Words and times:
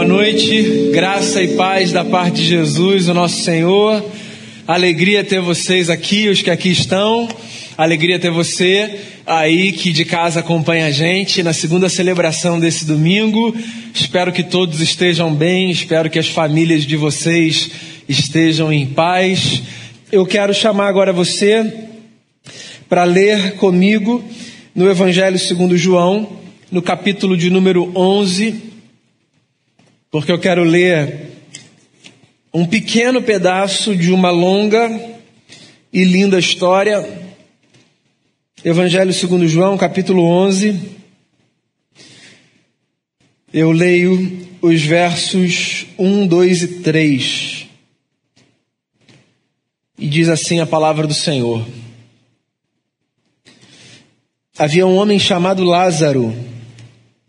Boa 0.00 0.08
noite, 0.08 0.88
graça 0.94 1.42
e 1.42 1.48
paz 1.56 1.92
da 1.92 2.02
parte 2.02 2.36
de 2.36 2.46
Jesus, 2.46 3.06
o 3.06 3.12
nosso 3.12 3.42
Senhor. 3.42 4.02
Alegria 4.66 5.22
ter 5.22 5.42
vocês 5.42 5.90
aqui, 5.90 6.26
os 6.30 6.40
que 6.40 6.48
aqui 6.48 6.70
estão. 6.70 7.28
Alegria 7.76 8.18
ter 8.18 8.30
você 8.30 8.98
aí 9.26 9.72
que 9.72 9.92
de 9.92 10.06
casa 10.06 10.40
acompanha 10.40 10.86
a 10.86 10.90
gente 10.90 11.42
na 11.42 11.52
segunda 11.52 11.86
celebração 11.90 12.58
desse 12.58 12.86
domingo. 12.86 13.54
Espero 13.92 14.32
que 14.32 14.42
todos 14.42 14.80
estejam 14.80 15.34
bem, 15.34 15.70
espero 15.70 16.08
que 16.08 16.18
as 16.18 16.28
famílias 16.28 16.84
de 16.84 16.96
vocês 16.96 17.70
estejam 18.08 18.72
em 18.72 18.86
paz. 18.86 19.62
Eu 20.10 20.24
quero 20.24 20.54
chamar 20.54 20.88
agora 20.88 21.12
você 21.12 21.84
para 22.88 23.04
ler 23.04 23.56
comigo 23.56 24.24
no 24.74 24.88
Evangelho 24.90 25.38
segundo 25.38 25.76
João, 25.76 26.26
no 26.72 26.80
capítulo 26.80 27.36
de 27.36 27.50
número 27.50 27.92
11, 27.94 28.70
porque 30.10 30.32
eu 30.32 30.38
quero 30.40 30.64
ler 30.64 31.30
um 32.52 32.66
pequeno 32.66 33.22
pedaço 33.22 33.94
de 33.94 34.12
uma 34.12 34.30
longa 34.30 34.90
e 35.92 36.04
linda 36.04 36.36
história. 36.36 37.28
Evangelho 38.64 39.12
segundo 39.12 39.46
João, 39.46 39.78
capítulo 39.78 40.24
11. 40.24 40.98
Eu 43.52 43.70
leio 43.70 44.48
os 44.60 44.82
versos 44.82 45.86
1, 45.96 46.26
2 46.26 46.62
e 46.62 46.68
3. 46.80 47.66
E 49.96 50.08
diz 50.08 50.28
assim 50.28 50.58
a 50.58 50.66
palavra 50.66 51.06
do 51.06 51.14
Senhor. 51.14 51.64
Havia 54.58 54.86
um 54.86 54.96
homem 54.96 55.20
chamado 55.20 55.62
Lázaro. 55.62 56.34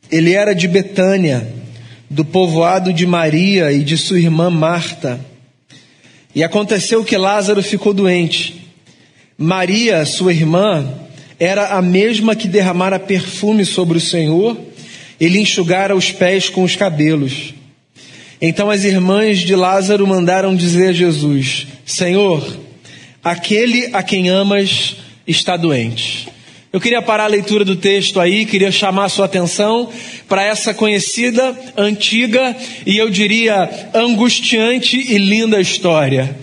Ele 0.09 0.33
era 0.33 0.55
de 0.55 0.67
Betânia 0.67 1.60
do 2.11 2.25
povoado 2.25 2.91
de 2.91 3.07
Maria 3.07 3.71
e 3.71 3.85
de 3.85 3.97
sua 3.97 4.19
irmã 4.19 4.49
Marta. 4.49 5.17
E 6.35 6.43
aconteceu 6.43 7.05
que 7.05 7.15
Lázaro 7.15 7.63
ficou 7.63 7.93
doente. 7.93 8.67
Maria, 9.37 10.05
sua 10.05 10.33
irmã, 10.33 10.93
era 11.39 11.69
a 11.69 11.81
mesma 11.81 12.35
que 12.35 12.49
derramara 12.49 12.99
perfume 12.99 13.63
sobre 13.63 13.97
o 13.97 14.01
Senhor 14.01 14.59
e 15.21 15.29
lhe 15.29 15.39
enxugara 15.39 15.95
os 15.95 16.11
pés 16.11 16.49
com 16.49 16.63
os 16.63 16.75
cabelos. 16.75 17.53
Então 18.41 18.69
as 18.69 18.83
irmãs 18.83 19.39
de 19.39 19.55
Lázaro 19.55 20.05
mandaram 20.05 20.53
dizer 20.53 20.89
a 20.89 20.93
Jesus: 20.93 21.65
Senhor, 21.85 22.45
aquele 23.23 23.89
a 23.93 24.03
quem 24.03 24.27
amas 24.27 24.97
está 25.25 25.55
doente. 25.55 26.27
Eu 26.73 26.79
queria 26.79 27.01
parar 27.01 27.25
a 27.25 27.27
leitura 27.27 27.65
do 27.65 27.75
texto 27.75 28.17
aí, 28.17 28.45
queria 28.45 28.71
chamar 28.71 29.05
a 29.05 29.09
sua 29.09 29.25
atenção 29.25 29.89
para 30.25 30.41
essa 30.41 30.73
conhecida, 30.73 31.53
antiga 31.75 32.55
e 32.85 32.97
eu 32.97 33.09
diria 33.09 33.69
angustiante 33.93 34.95
e 34.95 35.17
linda 35.17 35.59
história. 35.59 36.33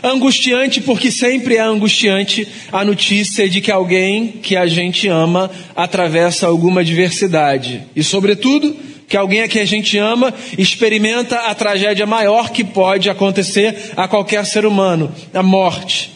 Angustiante 0.00 0.80
porque 0.80 1.10
sempre 1.10 1.56
é 1.56 1.60
angustiante 1.60 2.46
a 2.70 2.84
notícia 2.84 3.48
de 3.48 3.60
que 3.60 3.72
alguém 3.72 4.28
que 4.28 4.54
a 4.54 4.68
gente 4.68 5.08
ama 5.08 5.50
atravessa 5.74 6.46
alguma 6.46 6.82
adversidade. 6.82 7.82
E, 7.96 8.04
sobretudo, 8.04 8.76
que 9.08 9.16
alguém 9.16 9.42
a 9.42 9.48
que 9.48 9.58
a 9.58 9.64
gente 9.64 9.98
ama 9.98 10.32
experimenta 10.56 11.36
a 11.36 11.54
tragédia 11.54 12.06
maior 12.06 12.50
que 12.50 12.62
pode 12.62 13.10
acontecer 13.10 13.90
a 13.96 14.06
qualquer 14.06 14.46
ser 14.46 14.64
humano, 14.64 15.12
a 15.32 15.42
morte. 15.42 16.13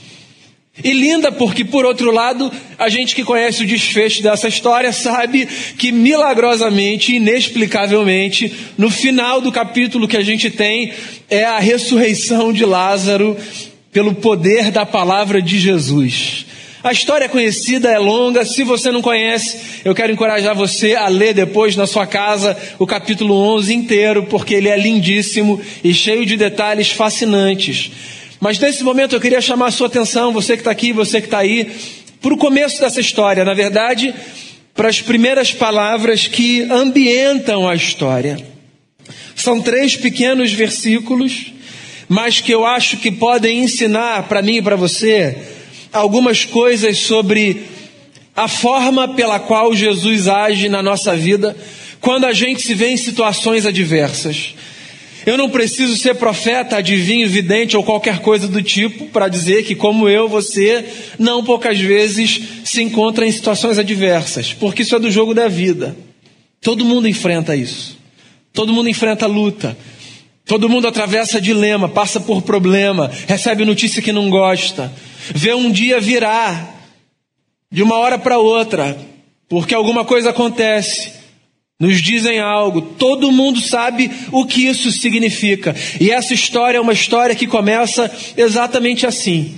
E 0.82 0.92
linda 0.92 1.32
porque, 1.32 1.64
por 1.64 1.84
outro 1.84 2.12
lado, 2.12 2.52
a 2.78 2.88
gente 2.88 3.14
que 3.14 3.24
conhece 3.24 3.62
o 3.62 3.66
desfecho 3.66 4.22
dessa 4.22 4.46
história 4.46 4.92
sabe 4.92 5.46
que 5.76 5.90
milagrosamente, 5.90 7.16
inexplicavelmente, 7.16 8.52
no 8.76 8.90
final 8.90 9.40
do 9.40 9.50
capítulo 9.50 10.06
que 10.06 10.16
a 10.16 10.22
gente 10.22 10.50
tem 10.50 10.92
é 11.28 11.44
a 11.44 11.58
ressurreição 11.58 12.52
de 12.52 12.64
Lázaro 12.64 13.36
pelo 13.92 14.14
poder 14.14 14.70
da 14.70 14.86
palavra 14.86 15.42
de 15.42 15.58
Jesus. 15.58 16.46
A 16.82 16.92
história 16.92 17.24
é 17.24 17.28
conhecida, 17.28 17.90
é 17.90 17.98
longa. 17.98 18.44
Se 18.44 18.62
você 18.62 18.92
não 18.92 19.02
conhece, 19.02 19.82
eu 19.84 19.94
quero 19.94 20.12
encorajar 20.12 20.54
você 20.54 20.94
a 20.94 21.08
ler 21.08 21.34
depois 21.34 21.74
na 21.74 21.88
sua 21.88 22.06
casa 22.06 22.56
o 22.78 22.86
capítulo 22.86 23.34
11 23.34 23.74
inteiro, 23.74 24.22
porque 24.24 24.54
ele 24.54 24.68
é 24.68 24.76
lindíssimo 24.76 25.60
e 25.82 25.92
cheio 25.92 26.24
de 26.24 26.36
detalhes 26.36 26.90
fascinantes. 26.90 27.90
Mas 28.40 28.58
nesse 28.58 28.84
momento 28.84 29.16
eu 29.16 29.20
queria 29.20 29.40
chamar 29.40 29.66
a 29.66 29.70
sua 29.70 29.88
atenção, 29.88 30.32
você 30.32 30.54
que 30.54 30.60
está 30.60 30.70
aqui, 30.70 30.92
você 30.92 31.20
que 31.20 31.26
está 31.26 31.38
aí, 31.38 31.70
para 32.20 32.34
o 32.34 32.36
começo 32.36 32.80
dessa 32.80 33.00
história. 33.00 33.44
Na 33.44 33.54
verdade, 33.54 34.14
para 34.74 34.88
as 34.88 35.00
primeiras 35.00 35.52
palavras 35.52 36.28
que 36.28 36.62
ambientam 36.70 37.68
a 37.68 37.74
história. 37.74 38.38
São 39.34 39.60
três 39.60 39.96
pequenos 39.96 40.52
versículos, 40.52 41.52
mas 42.08 42.40
que 42.40 42.52
eu 42.52 42.64
acho 42.64 42.96
que 42.98 43.10
podem 43.10 43.60
ensinar 43.60 44.24
para 44.28 44.42
mim 44.42 44.58
e 44.58 44.62
para 44.62 44.76
você 44.76 45.36
algumas 45.92 46.44
coisas 46.44 46.98
sobre 46.98 47.64
a 48.36 48.46
forma 48.46 49.08
pela 49.08 49.40
qual 49.40 49.74
Jesus 49.74 50.28
age 50.28 50.68
na 50.68 50.82
nossa 50.82 51.16
vida 51.16 51.56
quando 52.00 52.24
a 52.24 52.32
gente 52.32 52.62
se 52.62 52.74
vê 52.74 52.88
em 52.90 52.96
situações 52.96 53.66
adversas. 53.66 54.54
Eu 55.28 55.36
não 55.36 55.50
preciso 55.50 55.94
ser 55.94 56.14
profeta, 56.14 56.78
adivinho, 56.78 57.28
vidente 57.28 57.76
ou 57.76 57.84
qualquer 57.84 58.20
coisa 58.20 58.48
do 58.48 58.62
tipo 58.62 59.08
para 59.08 59.28
dizer 59.28 59.62
que, 59.62 59.74
como 59.74 60.08
eu, 60.08 60.26
você, 60.26 60.82
não 61.18 61.44
poucas 61.44 61.78
vezes 61.78 62.40
se 62.64 62.82
encontra 62.82 63.26
em 63.26 63.30
situações 63.30 63.76
adversas, 63.76 64.54
porque 64.54 64.80
isso 64.80 64.96
é 64.96 64.98
do 64.98 65.10
jogo 65.10 65.34
da 65.34 65.46
vida. 65.46 65.94
Todo 66.62 66.82
mundo 66.82 67.06
enfrenta 67.06 67.54
isso. 67.54 67.98
Todo 68.54 68.72
mundo 68.72 68.88
enfrenta 68.88 69.26
luta. 69.26 69.76
Todo 70.46 70.66
mundo 70.66 70.88
atravessa 70.88 71.38
dilema, 71.38 71.90
passa 71.90 72.18
por 72.18 72.40
problema, 72.40 73.10
recebe 73.26 73.66
notícia 73.66 74.00
que 74.00 74.12
não 74.12 74.30
gosta, 74.30 74.90
vê 75.34 75.52
um 75.52 75.70
dia 75.70 76.00
virar 76.00 76.74
de 77.70 77.82
uma 77.82 77.98
hora 77.98 78.18
para 78.18 78.38
outra, 78.38 78.96
porque 79.46 79.74
alguma 79.74 80.06
coisa 80.06 80.30
acontece 80.30 81.17
nos 81.80 82.02
dizem 82.02 82.40
algo, 82.40 82.82
todo 82.82 83.30
mundo 83.30 83.60
sabe 83.60 84.10
o 84.32 84.44
que 84.44 84.66
isso 84.66 84.90
significa. 84.90 85.76
E 86.00 86.10
essa 86.10 86.34
história 86.34 86.78
é 86.78 86.80
uma 86.80 86.92
história 86.92 87.36
que 87.36 87.46
começa 87.46 88.10
exatamente 88.36 89.06
assim. 89.06 89.54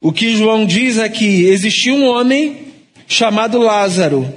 O 0.00 0.12
que 0.12 0.36
João 0.36 0.66
diz 0.66 0.98
é 0.98 1.08
que 1.08 1.44
existia 1.44 1.94
um 1.94 2.06
homem 2.06 2.58
chamado 3.06 3.58
Lázaro. 3.58 4.32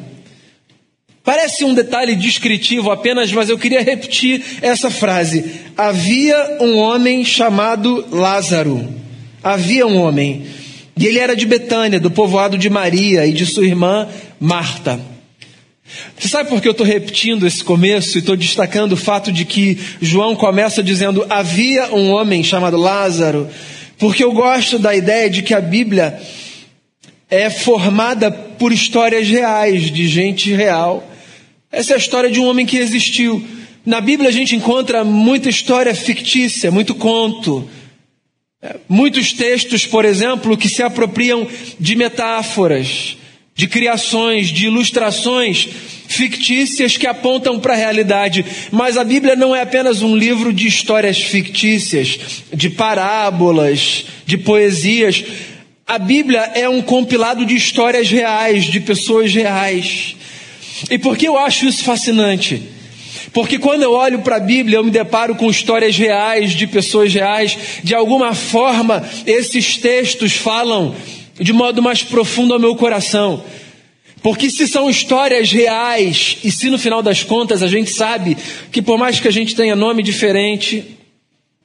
Parece 1.23 1.65
um 1.65 1.73
detalhe 1.73 2.15
descritivo 2.15 2.91
apenas, 2.91 3.31
mas 3.31 3.49
eu 3.49 3.57
queria 3.57 3.81
repetir 3.81 4.43
essa 4.61 4.91
frase. 4.91 5.51
Havia 5.75 6.57
um 6.61 6.77
homem 6.77 7.25
chamado 7.25 8.05
Lázaro. 8.11 8.87
Havia 9.43 9.87
um 9.87 9.97
homem. 9.97 10.45
E 10.95 11.05
ele 11.07 11.17
era 11.17 11.35
de 11.35 11.47
Betânia, 11.47 11.99
do 11.99 12.11
povoado 12.11 12.57
de 12.59 12.69
Maria 12.69 13.25
e 13.25 13.33
de 13.33 13.45
sua 13.45 13.65
irmã 13.65 14.07
Marta. 14.39 14.99
Você 16.17 16.27
sabe 16.27 16.49
por 16.49 16.61
que 16.61 16.67
eu 16.67 16.73
estou 16.73 16.85
repetindo 16.85 17.47
esse 17.47 17.63
começo 17.63 18.17
e 18.17 18.19
estou 18.19 18.35
destacando 18.35 18.93
o 18.93 18.97
fato 18.97 19.31
de 19.31 19.45
que 19.45 19.77
João 20.01 20.35
começa 20.35 20.83
dizendo: 20.83 21.25
havia 21.29 21.93
um 21.93 22.11
homem 22.11 22.43
chamado 22.43 22.77
Lázaro? 22.77 23.49
Porque 23.97 24.23
eu 24.23 24.31
gosto 24.31 24.77
da 24.79 24.95
ideia 24.95 25.29
de 25.29 25.41
que 25.41 25.53
a 25.53 25.61
Bíblia 25.61 26.19
é 27.29 27.49
formada 27.49 28.31
por 28.31 28.71
histórias 28.71 29.27
reais, 29.27 29.91
de 29.91 30.07
gente 30.07 30.53
real. 30.53 31.07
Essa 31.71 31.93
é 31.93 31.95
a 31.95 31.99
história 31.99 32.29
de 32.29 32.39
um 32.39 32.45
homem 32.45 32.65
que 32.65 32.77
existiu. 32.77 33.43
Na 33.85 33.99
Bíblia 34.01 34.29
a 34.29 34.33
gente 34.33 34.55
encontra 34.55 35.03
muita 35.03 35.49
história 35.49 35.93
fictícia, 35.93 36.71
muito 36.71 36.95
conto. 36.95 37.69
Muitos 38.87 39.33
textos, 39.33 39.85
por 39.85 40.05
exemplo, 40.05 40.57
que 40.57 40.67
se 40.67 40.83
apropriam 40.83 41.47
de 41.79 41.95
metáforas 41.95 43.17
de 43.59 43.67
criações, 43.67 44.47
de 44.47 44.67
ilustrações 44.67 45.67
fictícias 46.07 46.95
que 46.95 47.05
apontam 47.05 47.59
para 47.59 47.73
a 47.73 47.75
realidade. 47.75 48.45
Mas 48.71 48.95
a 48.95 49.03
Bíblia 49.03 49.35
não 49.35 49.53
é 49.53 49.63
apenas 49.63 50.01
um 50.01 50.15
livro 50.15 50.53
de 50.53 50.65
histórias 50.65 51.19
fictícias, 51.21 52.41
de 52.53 52.69
parábolas, 52.69 54.05
de 54.25 54.37
poesias. 54.37 55.25
A 55.85 55.97
Bíblia 55.97 56.39
é 56.55 56.69
um 56.69 56.81
compilado 56.81 57.45
de 57.45 57.53
histórias 57.53 58.09
reais, 58.09 58.63
de 58.63 58.79
pessoas 58.79 59.33
reais. 59.33 60.15
E 60.89 60.97
por 60.97 61.17
que 61.17 61.27
eu 61.27 61.37
acho 61.37 61.65
isso 61.65 61.83
fascinante? 61.83 62.63
Porque 63.33 63.59
quando 63.59 63.83
eu 63.83 63.91
olho 63.91 64.19
para 64.19 64.37
a 64.37 64.39
Bíblia, 64.39 64.77
eu 64.77 64.85
me 64.85 64.89
deparo 64.89 65.35
com 65.35 65.49
histórias 65.49 65.97
reais, 65.97 66.51
de 66.51 66.65
pessoas 66.65 67.13
reais. 67.13 67.57
De 67.83 67.93
alguma 67.93 68.33
forma, 68.33 69.05
esses 69.27 69.75
textos 69.75 70.31
falam 70.31 70.95
de 71.39 71.53
modo 71.53 71.81
mais 71.81 72.03
profundo 72.03 72.53
ao 72.53 72.59
meu 72.59 72.75
coração. 72.75 73.43
Porque 74.21 74.49
se 74.49 74.67
são 74.67 74.89
histórias 74.89 75.51
reais, 75.51 76.37
e 76.43 76.51
se 76.51 76.69
no 76.69 76.77
final 76.77 77.01
das 77.01 77.23
contas 77.23 77.63
a 77.63 77.67
gente 77.67 77.91
sabe 77.91 78.35
que 78.71 78.81
por 78.81 78.97
mais 78.97 79.19
que 79.19 79.27
a 79.27 79.31
gente 79.31 79.55
tenha 79.55 79.75
nome 79.75 80.03
diferente, 80.03 80.97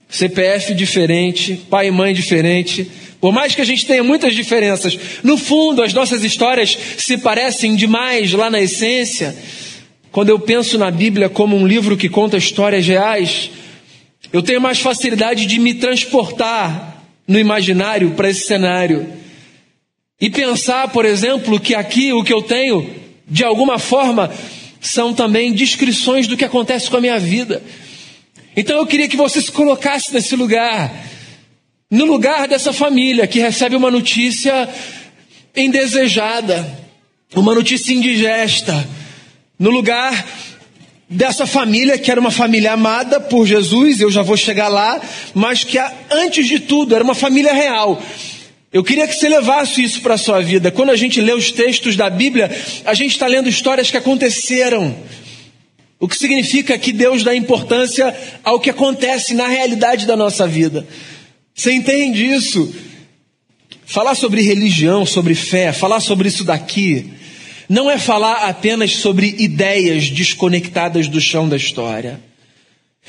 CPF 0.09 0.75
diferente, 0.75 1.61
pai 1.69 1.88
e 1.88 1.91
mãe 1.91 2.15
diferente, 2.15 2.88
por 3.21 3.32
mais 3.32 3.55
que 3.55 3.61
a 3.61 3.65
gente 3.65 3.87
tenha 3.87 4.05
muitas 4.05 4.35
diferenças, 4.35 4.97
no 5.23 5.37
fundo 5.37 5.82
as 5.82 5.93
nossas 5.93 6.23
histórias 6.23 6.79
se 6.97 7.19
parecem 7.19 7.75
demais 7.75 8.32
lá 8.32 8.49
na 8.49 8.61
essência. 8.61 9.35
quando 10.12 10.29
eu 10.29 10.38
penso 10.38 10.79
na 10.79 10.93
Bíblia 10.93 11.29
como 11.29 11.56
um 11.56 11.67
livro 11.67 11.97
que 11.97 12.09
conta 12.09 12.37
histórias 12.37 12.87
reais, 12.87 13.50
eu 14.32 14.43
tenho 14.43 14.61
mais 14.61 14.79
facilidade 14.79 15.47
de 15.47 15.59
me 15.59 15.75
transportar 15.75 17.03
no 17.26 17.37
imaginário 17.37 18.12
para 18.12 18.31
esse 18.31 18.47
cenário. 18.47 19.24
E 20.25 20.31
pensar, 20.31 20.88
por 20.88 21.05
exemplo, 21.05 21.61
que 21.61 21.75
aqui 21.75 22.11
o 22.11 22.25
que 22.25 22.32
eu 22.32 22.41
tenho, 22.41 22.91
de 23.29 23.44
alguma 23.44 23.79
forma, 23.79 24.32
são 24.81 25.12
também 25.12 25.53
descrições 25.53 26.26
do 26.26 26.35
que 26.35 26.47
acontece 26.47 26.88
com 26.88 26.97
a 26.97 27.00
minha 27.03 27.19
vida. 27.19 27.62
Então 28.56 28.79
eu 28.79 28.87
queria 28.87 29.06
que 29.06 29.19
você 29.19 29.43
se 29.43 29.53
colocasse 29.53 30.15
nesse 30.15 30.35
lugar, 30.35 30.91
no 31.91 32.06
lugar 32.06 32.49
dessa 32.49 32.73
família 32.73 33.26
que 33.26 33.38
recebe 33.38 33.76
uma 33.76 33.91
notícia 33.91 34.67
indesejada, 35.55 36.67
uma 37.37 37.55
notícia 37.55 37.93
indigesta 37.93 38.88
no 39.59 39.69
lugar 39.69 40.26
dessa 41.06 41.47
família, 41.47 41.99
que 41.99 42.11
era 42.11 42.19
uma 42.19 42.31
família 42.31 42.73
amada 42.73 43.21
por 43.21 43.47
Jesus, 43.47 44.00
eu 44.00 44.11
já 44.11 44.23
vou 44.23 44.38
chegar 44.38 44.69
lá, 44.69 44.99
mas 45.35 45.65
que 45.65 45.79
antes 46.11 46.47
de 46.47 46.61
tudo 46.61 46.94
era 46.94 47.05
uma 47.05 47.15
família 47.15 47.53
real. 47.53 48.03
Eu 48.75 48.82
queria 48.82 49.06
que 49.06 49.15
você 49.15 49.29
levasse 49.29 49.85
isso 49.85 50.00
para 50.00 50.15
a 50.15 50.19
sua 50.19 50.41
vida. 50.41 50.69
Quando 50.69 50.91
a 50.91 50.97
gente 50.97 51.21
lê 51.21 51.32
os 51.32 51.53
textos 51.53 51.94
da 51.94 52.11
Bíblia, 52.11 52.50
a 52.85 52.93
gente 52.93 53.12
está 53.12 53.29
lendo 53.29 53.49
histórias 53.49 53.88
que 53.88 53.97
aconteceram. 53.97 54.97
O 56.00 56.09
que 56.09 56.19
significa 56.19 56.76
que 56.76 56.91
Deus 56.91 57.23
dá 57.23 57.37
importância 57.37 58.12
ao 58.43 58.59
que 58.59 58.69
acontece 58.69 59.32
na 59.32 59.47
realidade 59.47 60.06
da 60.06 60.17
nossa 60.17 60.44
vida. 60.44 60.85
Você 61.55 61.71
entende 61.71 62.26
isso? 62.26 62.75
Falar 63.87 64.17
sobre 64.17 64.43
religião, 64.43 65.06
sobre 65.06 65.37
fé, 65.37 65.73
falar 65.73 66.00
sobre 66.00 66.26
isso 66.26 66.43
daqui, 66.43 67.12
não 67.69 67.88
é 67.88 67.97
falar 67.97 68.49
apenas 68.49 68.97
sobre 68.97 69.37
ideias 69.38 70.11
desconectadas 70.11 71.06
do 71.06 71.21
chão 71.21 71.49
da 71.49 71.56
história. 71.56 72.19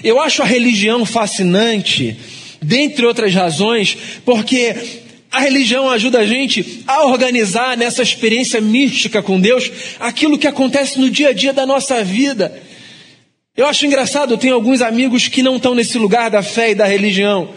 Eu 0.03 0.21
acho 0.21 0.43
a 0.43 0.45
religião 0.45 1.07
fascinante, 1.07 2.15
dentre 2.61 3.03
outras 3.03 3.33
razões, 3.33 3.97
porque 4.23 5.04
a 5.35 5.39
religião 5.39 5.89
ajuda 5.89 6.19
a 6.19 6.25
gente 6.25 6.81
a 6.87 7.03
organizar 7.07 7.75
nessa 7.75 8.01
experiência 8.01 8.61
mística 8.61 9.21
com 9.21 9.37
Deus 9.37 9.69
aquilo 9.99 10.37
que 10.37 10.47
acontece 10.47 10.97
no 10.97 11.09
dia 11.09 11.29
a 11.29 11.33
dia 11.33 11.51
da 11.51 11.65
nossa 11.65 12.01
vida. 12.05 12.57
Eu 13.53 13.67
acho 13.67 13.85
engraçado, 13.85 14.33
eu 14.33 14.37
tenho 14.37 14.53
alguns 14.53 14.81
amigos 14.81 15.27
que 15.27 15.43
não 15.43 15.57
estão 15.57 15.75
nesse 15.75 15.97
lugar 15.97 16.31
da 16.31 16.41
fé 16.41 16.71
e 16.71 16.75
da 16.75 16.85
religião. 16.85 17.49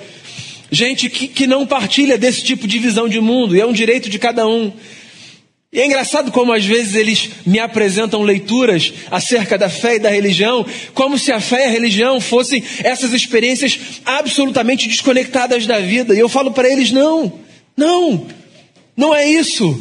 Gente 0.73 1.09
que, 1.09 1.29
que 1.29 1.47
não 1.47 1.65
partilha 1.65 2.19
desse 2.19 2.43
tipo 2.43 2.67
de 2.67 2.81
visão 2.81 3.09
de 3.09 3.21
mundo, 3.21 3.55
e 3.55 3.61
é 3.61 3.67
um 3.67 3.73
direito 3.73 4.11
de 4.11 4.19
cada 4.19 4.45
um. 4.45 4.73
E 5.73 5.81
é 5.81 5.87
engraçado 5.87 6.33
como 6.33 6.53
às 6.53 6.65
vezes 6.65 6.97
eles 6.97 7.31
me 7.47 7.61
apresentam 7.61 8.23
leituras 8.23 8.93
acerca 9.09 9.57
da 9.57 9.69
fé 9.69 9.95
e 9.95 10.01
da 10.01 10.11
religião, 10.11 10.67
como 10.95 11.17
se 11.17 11.31
a 11.31 11.39
fé 11.41 11.61
e 11.61 11.69
a 11.69 11.71
religião 11.71 12.21
fossem 12.21 12.61
essas 12.83 13.13
experiências 13.13 13.79
absolutamente 14.05 14.89
desconectadas 14.89 15.65
da 15.65 15.79
vida. 15.79 16.13
E 16.13 16.19
eu 16.19 16.29
falo 16.29 16.51
para 16.51 16.69
eles: 16.69 16.91
não, 16.91 17.47
não, 17.79 18.27
não 18.97 19.15
é 19.15 19.27
isso. 19.27 19.81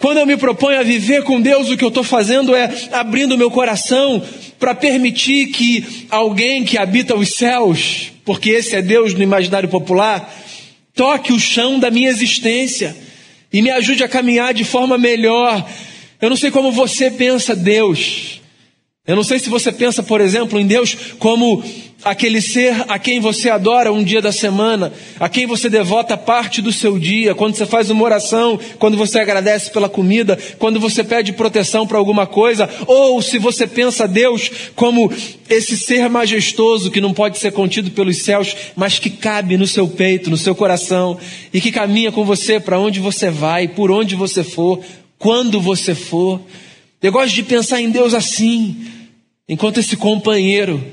Quando 0.00 0.18
eu 0.18 0.26
me 0.26 0.38
proponho 0.38 0.80
a 0.80 0.82
viver 0.82 1.22
com 1.22 1.40
Deus, 1.40 1.68
o 1.68 1.76
que 1.76 1.84
eu 1.84 1.88
estou 1.88 2.02
fazendo 2.02 2.56
é 2.56 2.72
abrindo 2.90 3.36
meu 3.36 3.50
coração 3.50 4.20
para 4.58 4.74
permitir 4.74 5.48
que 5.48 6.06
alguém 6.10 6.64
que 6.64 6.78
habita 6.78 7.14
os 7.14 7.34
céus, 7.34 8.10
porque 8.24 8.50
esse 8.50 8.74
é 8.74 8.80
Deus 8.80 9.12
no 9.12 9.22
imaginário 9.22 9.68
popular, 9.68 10.34
toque 10.94 11.32
o 11.32 11.38
chão 11.38 11.78
da 11.78 11.90
minha 11.90 12.08
existência 12.08 12.96
e 13.52 13.60
me 13.60 13.70
ajude 13.70 14.02
a 14.02 14.08
caminhar 14.08 14.54
de 14.54 14.64
forma 14.64 14.96
melhor. 14.96 15.68
Eu 16.20 16.30
não 16.30 16.36
sei 16.36 16.50
como 16.50 16.72
você 16.72 17.10
pensa 17.10 17.54
Deus. 17.54 18.41
Eu 19.04 19.16
não 19.16 19.24
sei 19.24 19.40
se 19.40 19.50
você 19.50 19.72
pensa, 19.72 20.00
por 20.00 20.20
exemplo, 20.20 20.60
em 20.60 20.64
Deus 20.64 20.96
como 21.18 21.60
aquele 22.04 22.40
ser 22.40 22.84
a 22.86 23.00
quem 23.00 23.18
você 23.18 23.50
adora 23.50 23.92
um 23.92 24.04
dia 24.04 24.22
da 24.22 24.30
semana, 24.30 24.92
a 25.18 25.28
quem 25.28 25.44
você 25.44 25.68
devota 25.68 26.16
parte 26.16 26.62
do 26.62 26.72
seu 26.72 26.96
dia, 27.00 27.34
quando 27.34 27.56
você 27.56 27.66
faz 27.66 27.90
uma 27.90 28.04
oração, 28.04 28.56
quando 28.78 28.96
você 28.96 29.18
agradece 29.18 29.72
pela 29.72 29.88
comida, 29.88 30.38
quando 30.56 30.78
você 30.78 31.02
pede 31.02 31.32
proteção 31.32 31.84
para 31.84 31.98
alguma 31.98 32.28
coisa, 32.28 32.70
ou 32.86 33.20
se 33.20 33.40
você 33.40 33.66
pensa 33.66 34.06
Deus 34.06 34.48
como 34.76 35.12
esse 35.50 35.76
ser 35.76 36.08
majestoso 36.08 36.88
que 36.88 37.00
não 37.00 37.12
pode 37.12 37.38
ser 37.38 37.50
contido 37.50 37.90
pelos 37.90 38.18
céus, 38.18 38.54
mas 38.76 39.00
que 39.00 39.10
cabe 39.10 39.56
no 39.56 39.66
seu 39.66 39.88
peito, 39.88 40.30
no 40.30 40.36
seu 40.36 40.54
coração 40.54 41.18
e 41.52 41.60
que 41.60 41.72
caminha 41.72 42.12
com 42.12 42.24
você 42.24 42.60
para 42.60 42.78
onde 42.78 43.00
você 43.00 43.30
vai, 43.30 43.66
por 43.66 43.90
onde 43.90 44.14
você 44.14 44.44
for, 44.44 44.78
quando 45.18 45.60
você 45.60 45.92
for. 45.92 46.40
Eu 47.02 47.10
gosto 47.10 47.34
de 47.34 47.42
pensar 47.42 47.80
em 47.80 47.90
Deus 47.90 48.14
assim, 48.14 48.76
enquanto 49.48 49.80
esse 49.80 49.96
companheiro 49.96 50.86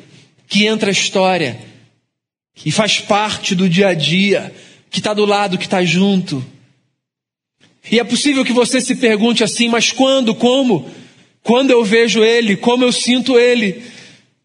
que 0.48 0.66
entra 0.66 0.90
a 0.90 0.92
história, 0.92 1.60
que 2.56 2.72
faz 2.72 3.00
parte 3.00 3.54
do 3.54 3.70
dia 3.70 3.90
a 3.90 3.94
dia, 3.94 4.52
que 4.90 4.98
está 4.98 5.14
do 5.14 5.24
lado, 5.24 5.56
que 5.56 5.66
está 5.66 5.84
junto. 5.84 6.44
E 7.92 8.00
é 8.00 8.04
possível 8.04 8.44
que 8.44 8.52
você 8.52 8.82
se 8.82 8.96
pergunte 8.96 9.44
assim, 9.44 9.70
mas 9.70 9.92
quando, 9.92 10.34
como? 10.34 10.90
Quando 11.44 11.70
eu 11.70 11.84
vejo 11.84 12.24
ele, 12.24 12.58
como 12.58 12.84
eu 12.84 12.92
sinto 12.92 13.38
ele? 13.38 13.84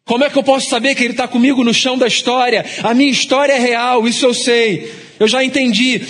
Como 0.04 0.22
é 0.22 0.28
que 0.28 0.36
eu 0.36 0.42
posso 0.42 0.68
saber 0.68 0.94
que 0.94 1.02
ele 1.02 1.14
está 1.14 1.26
comigo 1.26 1.64
no 1.64 1.72
chão 1.72 1.96
da 1.96 2.06
história? 2.06 2.62
A 2.82 2.92
minha 2.92 3.10
história 3.10 3.54
é 3.54 3.58
real, 3.58 4.06
isso 4.06 4.26
eu 4.26 4.34
sei. 4.34 4.92
Eu 5.18 5.26
já 5.26 5.42
entendi. 5.42 6.02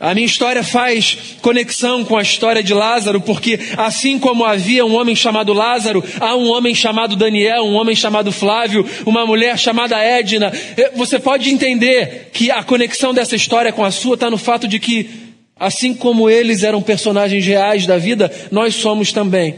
A 0.00 0.14
minha 0.14 0.26
história 0.26 0.62
faz 0.62 1.18
conexão 1.42 2.04
com 2.04 2.16
a 2.16 2.22
história 2.22 2.62
de 2.62 2.72
Lázaro, 2.72 3.20
porque 3.20 3.58
assim 3.76 4.16
como 4.16 4.44
havia 4.44 4.86
um 4.86 4.94
homem 4.94 5.16
chamado 5.16 5.52
Lázaro, 5.52 6.04
há 6.20 6.36
um 6.36 6.48
homem 6.50 6.72
chamado 6.72 7.16
Daniel, 7.16 7.64
um 7.64 7.74
homem 7.74 7.96
chamado 7.96 8.30
Flávio, 8.30 8.86
uma 9.04 9.26
mulher 9.26 9.58
chamada 9.58 9.98
Edna. 9.98 10.52
Eh, 10.76 10.92
você 10.94 11.18
pode 11.18 11.50
entender 11.50 12.30
que 12.32 12.48
a 12.48 12.62
conexão 12.62 13.12
dessa 13.12 13.34
história 13.34 13.72
com 13.72 13.84
a 13.84 13.90
sua 13.90 14.14
está 14.14 14.30
no 14.30 14.38
fato 14.38 14.68
de 14.68 14.78
que, 14.78 15.10
assim 15.58 15.92
como 15.92 16.30
eles 16.30 16.62
eram 16.62 16.80
personagens 16.80 17.44
reais 17.44 17.84
da 17.84 17.98
vida, 17.98 18.30
nós 18.52 18.76
somos 18.76 19.12
também. 19.12 19.56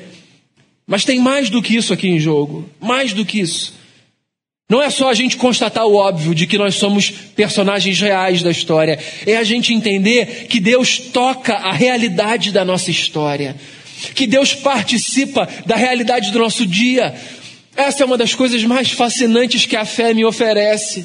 Mas 0.86 1.04
tem 1.04 1.20
mais 1.20 1.50
do 1.50 1.60
que 1.60 1.76
isso 1.76 1.92
aqui 1.92 2.08
em 2.08 2.18
jogo 2.18 2.68
mais 2.80 3.12
do 3.12 3.24
que 3.26 3.40
isso. 3.40 3.79
Não 4.70 4.80
é 4.80 4.88
só 4.88 5.10
a 5.10 5.14
gente 5.14 5.36
constatar 5.36 5.84
o 5.84 5.96
óbvio 5.96 6.32
de 6.32 6.46
que 6.46 6.56
nós 6.56 6.76
somos 6.76 7.10
personagens 7.10 8.00
reais 8.00 8.40
da 8.40 8.52
história, 8.52 9.00
é 9.26 9.36
a 9.36 9.42
gente 9.42 9.74
entender 9.74 10.46
que 10.48 10.60
Deus 10.60 10.96
toca 10.96 11.54
a 11.54 11.72
realidade 11.72 12.52
da 12.52 12.64
nossa 12.64 12.88
história, 12.88 13.56
que 14.14 14.28
Deus 14.28 14.54
participa 14.54 15.48
da 15.66 15.74
realidade 15.74 16.30
do 16.30 16.38
nosso 16.38 16.64
dia. 16.64 17.12
Essa 17.76 18.04
é 18.04 18.06
uma 18.06 18.16
das 18.16 18.32
coisas 18.32 18.62
mais 18.62 18.92
fascinantes 18.92 19.66
que 19.66 19.74
a 19.74 19.84
fé 19.84 20.14
me 20.14 20.24
oferece. 20.24 21.04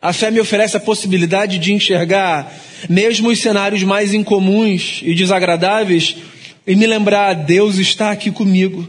A 0.00 0.12
fé 0.12 0.30
me 0.30 0.38
oferece 0.38 0.76
a 0.76 0.80
possibilidade 0.80 1.58
de 1.58 1.72
enxergar 1.72 2.54
mesmo 2.86 3.30
os 3.30 3.40
cenários 3.40 3.82
mais 3.82 4.12
incomuns 4.12 5.00
e 5.02 5.14
desagradáveis 5.14 6.16
e 6.66 6.76
me 6.76 6.86
lembrar: 6.86 7.32
Deus 7.32 7.76
está 7.76 8.10
aqui 8.10 8.30
comigo. 8.30 8.86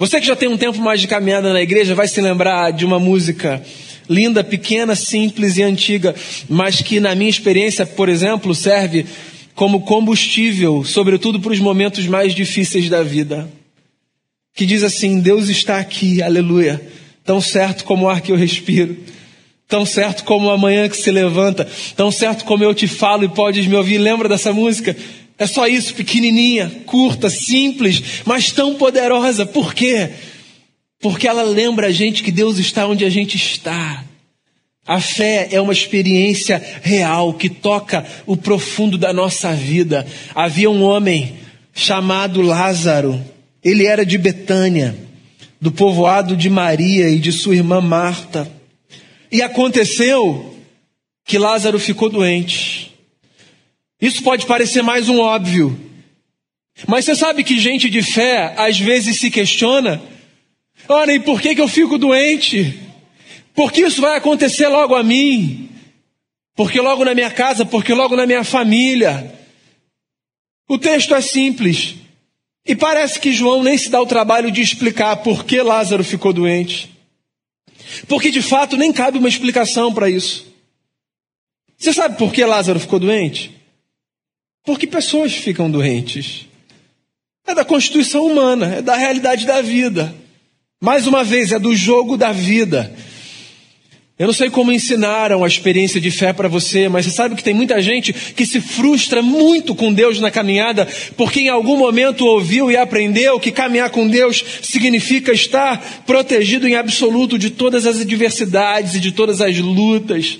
Você 0.00 0.18
que 0.18 0.26
já 0.26 0.34
tem 0.34 0.48
um 0.48 0.56
tempo 0.56 0.78
mais 0.78 0.98
de 0.98 1.06
caminhada 1.06 1.52
na 1.52 1.60
igreja 1.60 1.94
vai 1.94 2.08
se 2.08 2.22
lembrar 2.22 2.70
de 2.70 2.86
uma 2.86 2.98
música 2.98 3.62
linda, 4.08 4.42
pequena, 4.42 4.96
simples 4.96 5.58
e 5.58 5.62
antiga, 5.62 6.14
mas 6.48 6.80
que 6.80 6.98
na 6.98 7.14
minha 7.14 7.28
experiência, 7.28 7.84
por 7.84 8.08
exemplo, 8.08 8.54
serve 8.54 9.04
como 9.54 9.82
combustível, 9.82 10.82
sobretudo 10.84 11.38
para 11.38 11.52
os 11.52 11.58
momentos 11.58 12.06
mais 12.06 12.34
difíceis 12.34 12.88
da 12.88 13.02
vida. 13.02 13.46
Que 14.54 14.64
diz 14.64 14.82
assim: 14.82 15.20
Deus 15.20 15.50
está 15.50 15.76
aqui, 15.76 16.22
aleluia, 16.22 16.80
tão 17.22 17.38
certo 17.38 17.84
como 17.84 18.06
o 18.06 18.08
ar 18.08 18.22
que 18.22 18.32
eu 18.32 18.36
respiro, 18.36 18.96
tão 19.68 19.84
certo 19.84 20.24
como 20.24 20.48
a 20.48 20.56
manhã 20.56 20.88
que 20.88 20.96
se 20.96 21.10
levanta, 21.10 21.68
tão 21.94 22.10
certo 22.10 22.46
como 22.46 22.64
eu 22.64 22.72
te 22.72 22.88
falo 22.88 23.24
e 23.24 23.28
podes 23.28 23.66
me 23.66 23.76
ouvir. 23.76 23.98
Lembra 23.98 24.30
dessa 24.30 24.50
música? 24.50 24.96
É 25.40 25.46
só 25.46 25.66
isso, 25.66 25.94
pequenininha, 25.94 26.70
curta, 26.84 27.30
simples, 27.30 28.20
mas 28.26 28.52
tão 28.52 28.74
poderosa. 28.74 29.46
Por 29.46 29.72
quê? 29.72 30.10
Porque 31.00 31.26
ela 31.26 31.42
lembra 31.42 31.86
a 31.86 31.90
gente 31.90 32.22
que 32.22 32.30
Deus 32.30 32.58
está 32.58 32.86
onde 32.86 33.06
a 33.06 33.08
gente 33.08 33.38
está. 33.38 34.04
A 34.86 35.00
fé 35.00 35.48
é 35.50 35.58
uma 35.58 35.72
experiência 35.72 36.62
real 36.82 37.32
que 37.32 37.48
toca 37.48 38.06
o 38.26 38.36
profundo 38.36 38.98
da 38.98 39.14
nossa 39.14 39.54
vida. 39.54 40.06
Havia 40.34 40.70
um 40.70 40.82
homem 40.82 41.36
chamado 41.72 42.42
Lázaro. 42.42 43.18
Ele 43.64 43.86
era 43.86 44.04
de 44.04 44.18
Betânia, 44.18 44.94
do 45.58 45.72
povoado 45.72 46.36
de 46.36 46.50
Maria 46.50 47.08
e 47.08 47.18
de 47.18 47.32
sua 47.32 47.56
irmã 47.56 47.80
Marta. 47.80 48.46
E 49.32 49.40
aconteceu 49.40 50.54
que 51.24 51.38
Lázaro 51.38 51.78
ficou 51.78 52.10
doente. 52.10 52.89
Isso 54.00 54.22
pode 54.22 54.46
parecer 54.46 54.82
mais 54.82 55.08
um 55.08 55.18
óbvio. 55.20 55.78
Mas 56.86 57.04
você 57.04 57.14
sabe 57.14 57.44
que 57.44 57.58
gente 57.58 57.90
de 57.90 58.02
fé 58.02 58.54
às 58.56 58.78
vezes 58.78 59.18
se 59.18 59.30
questiona: 59.30 60.00
olha, 60.88 61.12
e 61.12 61.20
por 61.20 61.40
que, 61.40 61.54
que 61.54 61.60
eu 61.60 61.68
fico 61.68 61.98
doente? 61.98 62.78
Por 63.54 63.72
que 63.72 63.82
isso 63.82 64.00
vai 64.00 64.16
acontecer 64.16 64.68
logo 64.68 64.94
a 64.94 65.02
mim? 65.02 65.68
Porque 66.54 66.80
logo 66.80 67.04
na 67.04 67.14
minha 67.14 67.30
casa, 67.30 67.64
porque 67.64 67.92
logo 67.92 68.16
na 68.16 68.26
minha 68.26 68.44
família. 68.44 69.38
O 70.68 70.78
texto 70.78 71.14
é 71.14 71.20
simples. 71.20 71.96
E 72.64 72.76
parece 72.76 73.18
que 73.18 73.32
João 73.32 73.62
nem 73.62 73.76
se 73.76 73.90
dá 73.90 74.00
o 74.00 74.06
trabalho 74.06 74.50
de 74.50 74.60
explicar 74.60 75.16
por 75.16 75.44
que 75.44 75.60
Lázaro 75.60 76.04
ficou 76.04 76.32
doente. 76.32 76.90
Porque 78.06 78.30
de 78.30 78.40
fato 78.40 78.76
nem 78.76 78.92
cabe 78.92 79.18
uma 79.18 79.28
explicação 79.28 79.92
para 79.92 80.08
isso. 80.08 80.46
Você 81.76 81.92
sabe 81.92 82.16
por 82.16 82.32
que 82.32 82.44
Lázaro 82.44 82.78
ficou 82.78 82.98
doente? 82.98 83.59
Porque 84.64 84.86
pessoas 84.86 85.34
ficam 85.34 85.70
doentes. 85.70 86.46
É 87.46 87.54
da 87.54 87.64
constituição 87.64 88.26
humana, 88.26 88.76
é 88.76 88.82
da 88.82 88.96
realidade 88.96 89.46
da 89.46 89.60
vida. 89.60 90.14
Mais 90.80 91.06
uma 91.06 91.24
vez, 91.24 91.52
é 91.52 91.58
do 91.58 91.74
jogo 91.74 92.16
da 92.16 92.32
vida. 92.32 92.94
Eu 94.20 94.26
não 94.26 94.34
sei 94.34 94.50
como 94.50 94.70
ensinaram 94.70 95.42
a 95.42 95.46
experiência 95.46 95.98
de 95.98 96.10
fé 96.10 96.30
para 96.30 96.46
você, 96.46 96.90
mas 96.90 97.06
você 97.06 97.10
sabe 97.10 97.34
que 97.34 97.42
tem 97.42 97.54
muita 97.54 97.80
gente 97.80 98.12
que 98.12 98.44
se 98.44 98.60
frustra 98.60 99.22
muito 99.22 99.74
com 99.74 99.90
Deus 99.90 100.20
na 100.20 100.30
caminhada, 100.30 100.86
porque 101.16 101.40
em 101.40 101.48
algum 101.48 101.78
momento 101.78 102.26
ouviu 102.26 102.70
e 102.70 102.76
aprendeu 102.76 103.40
que 103.40 103.50
caminhar 103.50 103.88
com 103.88 104.06
Deus 104.06 104.44
significa 104.60 105.32
estar 105.32 106.04
protegido 106.04 106.68
em 106.68 106.74
absoluto 106.74 107.38
de 107.38 107.48
todas 107.48 107.86
as 107.86 107.98
adversidades 107.98 108.94
e 108.94 109.00
de 109.00 109.10
todas 109.10 109.40
as 109.40 109.56
lutas. 109.56 110.38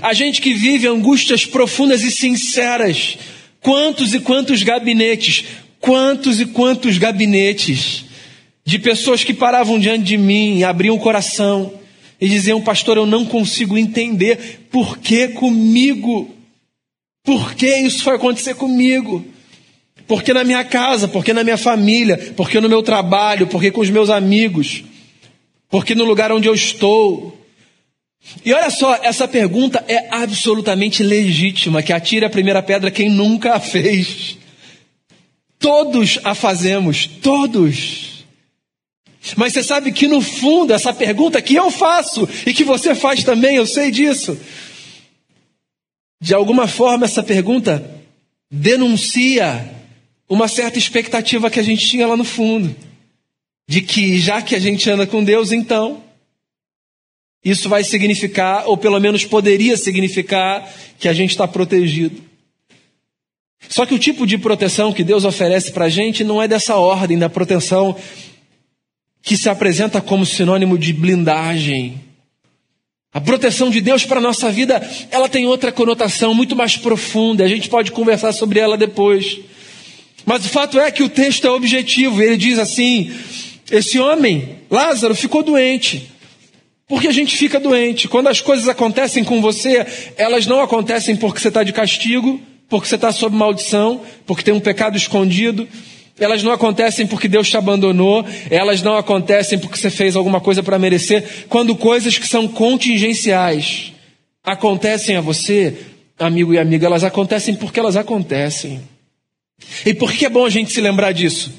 A 0.00 0.12
gente 0.12 0.40
que 0.40 0.54
vive 0.54 0.86
angústias 0.86 1.44
profundas 1.44 2.02
e 2.02 2.10
sinceras. 2.10 3.18
Quantos 3.60 4.14
e 4.14 4.20
quantos 4.20 4.62
gabinetes, 4.62 5.44
quantos 5.80 6.40
e 6.40 6.46
quantos 6.46 6.96
gabinetes 6.96 8.04
de 8.64 8.78
pessoas 8.78 9.24
que 9.24 9.34
paravam 9.34 9.78
diante 9.78 10.04
de 10.04 10.16
mim, 10.16 10.62
abriam 10.62 10.94
o 10.94 11.00
coração 11.00 11.72
e 12.20 12.28
diziam, 12.28 12.60
pastor, 12.60 12.98
eu 12.98 13.06
não 13.06 13.24
consigo 13.24 13.76
entender 13.76 14.68
por 14.70 14.98
que 14.98 15.28
comigo? 15.28 16.30
Por 17.24 17.54
que 17.54 17.66
isso 17.78 18.04
foi 18.04 18.14
acontecer 18.14 18.54
comigo? 18.54 19.24
Por 20.06 20.22
que 20.22 20.32
na 20.32 20.44
minha 20.44 20.64
casa? 20.64 21.08
Por 21.08 21.24
que 21.24 21.32
na 21.32 21.42
minha 21.42 21.56
família? 21.56 22.16
Por 22.36 22.48
que 22.48 22.60
no 22.60 22.68
meu 22.68 22.82
trabalho? 22.82 23.46
Por 23.46 23.60
que 23.60 23.70
com 23.70 23.80
os 23.80 23.90
meus 23.90 24.10
amigos? 24.10 24.84
Por 25.68 25.84
que 25.84 25.94
no 25.94 26.04
lugar 26.04 26.32
onde 26.32 26.48
eu 26.48 26.54
estou? 26.54 27.39
E 28.44 28.52
olha 28.52 28.70
só, 28.70 28.94
essa 29.02 29.26
pergunta 29.26 29.84
é 29.88 30.08
absolutamente 30.10 31.02
legítima, 31.02 31.82
que 31.82 31.92
atire 31.92 32.24
a 32.24 32.30
primeira 32.30 32.62
pedra 32.62 32.90
quem 32.90 33.08
nunca 33.08 33.54
a 33.54 33.60
fez. 33.60 34.38
Todos 35.58 36.18
a 36.24 36.34
fazemos, 36.34 37.06
todos. 37.06 38.24
Mas 39.36 39.52
você 39.52 39.62
sabe 39.62 39.92
que 39.92 40.08
no 40.08 40.20
fundo 40.20 40.72
essa 40.72 40.92
pergunta 40.92 41.42
que 41.42 41.54
eu 41.54 41.70
faço 41.70 42.28
e 42.46 42.54
que 42.54 42.64
você 42.64 42.94
faz 42.94 43.22
também, 43.24 43.56
eu 43.56 43.66
sei 43.66 43.90
disso. 43.90 44.38
De 46.20 46.34
alguma 46.34 46.66
forma 46.66 47.04
essa 47.04 47.22
pergunta 47.22 48.02
denuncia 48.50 49.74
uma 50.28 50.48
certa 50.48 50.78
expectativa 50.78 51.50
que 51.50 51.60
a 51.60 51.62
gente 51.62 51.86
tinha 51.86 52.06
lá 52.06 52.16
no 52.16 52.24
fundo, 52.24 52.74
de 53.68 53.80
que 53.80 54.18
já 54.18 54.40
que 54.40 54.54
a 54.54 54.58
gente 54.58 54.88
anda 54.88 55.06
com 55.06 55.24
Deus, 55.24 55.52
então 55.52 56.02
isso 57.44 57.68
vai 57.68 57.82
significar, 57.82 58.68
ou 58.68 58.76
pelo 58.76 59.00
menos 59.00 59.24
poderia 59.24 59.76
significar, 59.76 60.70
que 60.98 61.08
a 61.08 61.12
gente 61.12 61.30
está 61.30 61.48
protegido. 61.48 62.22
Só 63.68 63.86
que 63.86 63.94
o 63.94 63.98
tipo 63.98 64.26
de 64.26 64.36
proteção 64.36 64.92
que 64.92 65.04
Deus 65.04 65.24
oferece 65.24 65.72
para 65.72 65.86
a 65.86 65.88
gente 65.88 66.24
não 66.24 66.42
é 66.42 66.48
dessa 66.48 66.76
ordem 66.76 67.18
da 67.18 67.28
proteção 67.28 67.96
que 69.22 69.36
se 69.36 69.48
apresenta 69.48 70.00
como 70.00 70.24
sinônimo 70.24 70.78
de 70.78 70.92
blindagem. 70.92 72.00
A 73.12 73.20
proteção 73.20 73.70
de 73.70 73.80
Deus 73.80 74.04
para 74.04 74.18
a 74.18 74.22
nossa 74.22 74.50
vida, 74.52 74.80
ela 75.10 75.28
tem 75.28 75.46
outra 75.46 75.72
conotação 75.72 76.32
muito 76.32 76.54
mais 76.54 76.76
profunda. 76.76 77.44
A 77.44 77.48
gente 77.48 77.68
pode 77.68 77.90
conversar 77.90 78.32
sobre 78.32 78.60
ela 78.60 78.76
depois. 78.76 79.40
Mas 80.24 80.44
o 80.44 80.48
fato 80.48 80.78
é 80.78 80.90
que 80.90 81.02
o 81.02 81.08
texto 81.08 81.46
é 81.46 81.50
objetivo. 81.50 82.22
Ele 82.22 82.36
diz 82.36 82.58
assim: 82.58 83.12
esse 83.70 83.98
homem, 83.98 84.56
Lázaro, 84.70 85.14
ficou 85.14 85.42
doente. 85.42 86.08
Porque 86.90 87.06
a 87.06 87.12
gente 87.12 87.36
fica 87.36 87.60
doente. 87.60 88.08
Quando 88.08 88.26
as 88.26 88.40
coisas 88.40 88.66
acontecem 88.66 89.22
com 89.22 89.40
você, 89.40 89.86
elas 90.16 90.44
não 90.44 90.60
acontecem 90.60 91.14
porque 91.14 91.38
você 91.38 91.46
está 91.46 91.62
de 91.62 91.72
castigo, 91.72 92.40
porque 92.68 92.88
você 92.88 92.96
está 92.96 93.12
sob 93.12 93.36
maldição, 93.36 94.00
porque 94.26 94.42
tem 94.42 94.52
um 94.52 94.58
pecado 94.58 94.96
escondido. 94.96 95.68
Elas 96.18 96.42
não 96.42 96.50
acontecem 96.50 97.06
porque 97.06 97.28
Deus 97.28 97.48
te 97.48 97.56
abandonou, 97.56 98.26
elas 98.50 98.82
não 98.82 98.96
acontecem 98.96 99.56
porque 99.56 99.78
você 99.78 99.88
fez 99.88 100.16
alguma 100.16 100.40
coisa 100.40 100.64
para 100.64 100.80
merecer. 100.80 101.46
Quando 101.48 101.76
coisas 101.76 102.18
que 102.18 102.26
são 102.26 102.48
contingenciais 102.48 103.92
acontecem 104.42 105.14
a 105.14 105.20
você, 105.20 105.76
amigo 106.18 106.52
e 106.52 106.58
amiga, 106.58 106.86
elas 106.86 107.04
acontecem 107.04 107.54
porque 107.54 107.78
elas 107.78 107.94
acontecem. 107.94 108.80
E 109.86 109.94
por 109.94 110.12
que 110.12 110.26
é 110.26 110.28
bom 110.28 110.44
a 110.44 110.50
gente 110.50 110.72
se 110.72 110.80
lembrar 110.80 111.12
disso? 111.12 111.52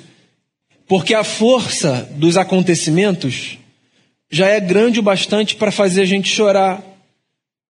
Porque 0.90 1.14
a 1.14 1.24
força 1.24 2.06
dos 2.18 2.36
acontecimentos 2.36 3.61
já 4.32 4.48
é 4.48 4.60
grande 4.60 5.00
o 5.00 5.04
bastante 5.04 5.56
para 5.56 5.72
fazer 5.72 6.02
a 6.02 6.06
gente 6.06 6.30
chorar. 6.30 6.82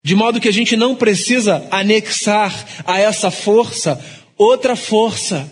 De 0.04 0.14
modo 0.14 0.40
que 0.40 0.48
a 0.48 0.52
gente 0.52 0.76
não 0.76 0.94
precisa 0.94 1.66
anexar 1.70 2.54
a 2.84 3.00
essa 3.00 3.30
força 3.30 4.00
outra 4.36 4.74
força 4.74 5.50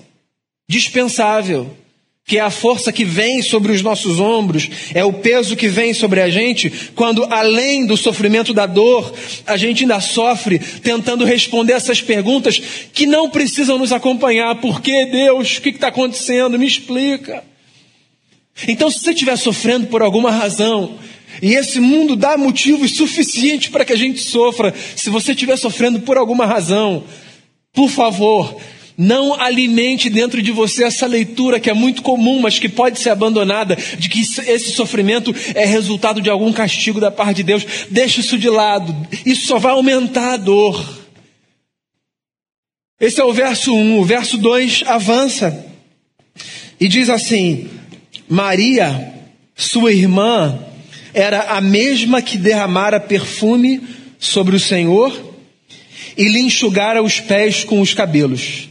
dispensável, 0.67 1.77
que 2.25 2.39
é 2.39 2.41
a 2.41 2.51
força 2.51 2.91
que 2.91 3.05
vem 3.05 3.43
sobre 3.43 3.73
os 3.73 3.83
nossos 3.83 4.19
ombros, 4.19 4.69
é 4.95 5.05
o 5.05 5.13
peso 5.13 5.57
que 5.57 5.69
vem 5.69 5.93
sobre 5.93 6.23
a 6.23 6.31
gente, 6.31 6.71
quando 6.95 7.25
além 7.25 7.87
do 7.87 7.97
sofrimento 7.97 8.55
da 8.55 8.65
dor, 8.65 9.15
a 9.47 9.59
gente 9.59 9.83
ainda 9.83 10.01
sofre 10.01 10.59
tentando 10.59 11.25
responder 11.25 11.75
essas 11.75 12.01
perguntas 12.01 12.59
que 12.93 13.05
não 13.05 13.29
precisam 13.29 13.79
nos 13.79 13.93
acompanhar. 13.93 14.55
Por 14.57 14.81
que 14.81 15.07
Deus? 15.07 15.59
O 15.59 15.63
que 15.63 15.71
está 15.71 15.89
acontecendo? 15.89 16.59
Me 16.59 16.67
explica. 16.67 17.45
Então, 18.67 18.91
se 18.91 19.01
você 19.01 19.11
estiver 19.11 19.37
sofrendo 19.37 19.87
por 19.87 20.03
alguma 20.03 20.31
razão, 20.31 20.99
e 21.41 21.55
esse 21.55 21.79
mundo 21.79 22.17
dá 22.17 22.37
motivos 22.37 22.97
suficientes 22.97 23.69
para 23.69 23.85
que 23.85 23.93
a 23.93 23.97
gente 23.97 24.21
sofra, 24.21 24.75
se 24.97 25.11
você 25.11 25.33
estiver 25.33 25.57
sofrendo 25.57 26.01
por 26.01 26.17
alguma 26.17 26.45
razão, 26.47 27.05
por 27.73 27.89
favor, 27.89 28.61
não 28.97 29.41
alimente 29.41 30.11
dentro 30.11 30.43
de 30.43 30.51
você 30.51 30.83
essa 30.83 31.07
leitura 31.07 31.61
que 31.61 31.71
é 31.71 31.75
muito 31.75 32.03
comum, 32.03 32.41
mas 32.41 32.59
que 32.59 32.69
pode 32.69 32.99
ser 32.99 33.11
abandonada, 33.11 33.77
de 33.97 34.09
que 34.09 34.21
esse 34.21 34.73
sofrimento 34.73 35.33
é 35.55 35.65
resultado 35.65 36.21
de 36.21 36.29
algum 36.29 36.53
castigo 36.53 36.99
da 36.99 37.11
parte 37.11 37.37
de 37.37 37.43
Deus. 37.45 37.65
Deixe 37.91 38.21
isso 38.21 38.37
de 38.37 38.51
lado, 38.51 38.95
isso 39.25 39.47
só 39.47 39.59
vai 39.59 39.73
aumentar 39.73 40.33
a 40.33 40.37
dor. 40.37 40.99
Esse 43.01 43.21
é 43.21 43.25
o 43.25 43.33
verso 43.33 43.73
1. 43.73 44.01
O 44.01 44.05
verso 44.05 44.37
2 44.37 44.83
avança 44.85 45.65
e 46.81 46.89
diz 46.89 47.09
assim: 47.09 47.69
Maria, 48.29 49.15
sua 49.57 49.93
irmã, 49.93 50.59
era 51.15 51.57
a 51.57 51.61
mesma 51.61 52.21
que 52.21 52.37
derramara 52.37 53.01
perfume 53.01 53.81
sobre 54.19 54.55
o 54.55 54.61
Senhor 54.61 55.13
e 56.17 56.29
lhe 56.29 56.41
enxugara 56.41 57.03
os 57.03 57.21
pés 57.21 57.65
com 57.65 57.81
os 57.81 57.95
cabelos. 57.95 58.69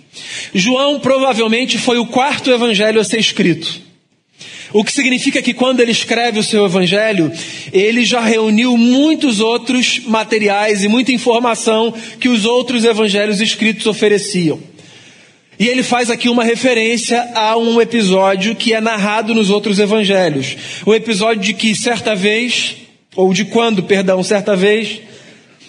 João 0.53 0.99
provavelmente 0.99 1.77
foi 1.77 1.97
o 1.97 2.05
quarto 2.05 2.51
evangelho 2.51 2.99
a 2.99 3.03
ser 3.03 3.19
escrito. 3.19 3.81
O 4.73 4.83
que 4.83 4.91
significa 4.91 5.41
que 5.41 5.53
quando 5.53 5.79
ele 5.79 5.91
escreve 5.91 6.39
o 6.39 6.43
seu 6.43 6.65
evangelho, 6.65 7.31
ele 7.71 8.03
já 8.03 8.19
reuniu 8.19 8.77
muitos 8.77 9.39
outros 9.39 10.01
materiais 10.05 10.83
e 10.83 10.89
muita 10.89 11.13
informação 11.13 11.93
que 12.19 12.27
os 12.27 12.43
outros 12.43 12.83
evangelhos 12.83 13.39
escritos 13.39 13.85
ofereciam. 13.87 14.59
E 15.59 15.67
ele 15.67 15.81
faz 15.81 16.11
aqui 16.11 16.29
uma 16.29 16.43
referência 16.43 17.19
a 17.33 17.57
um 17.57 17.81
episódio 17.81 18.55
que 18.55 18.73
é 18.73 18.81
narrado 18.81 19.33
nos 19.33 19.49
outros 19.49 19.79
evangelhos. 19.79 20.55
O 20.85 20.93
episódio 20.93 21.41
de 21.41 21.53
que 21.53 21.75
certa 21.75 22.15
vez, 22.15 22.75
ou 23.15 23.33
de 23.33 23.45
quando, 23.45 23.81
perdão, 23.81 24.21
certa 24.21 24.55
vez, 24.55 25.01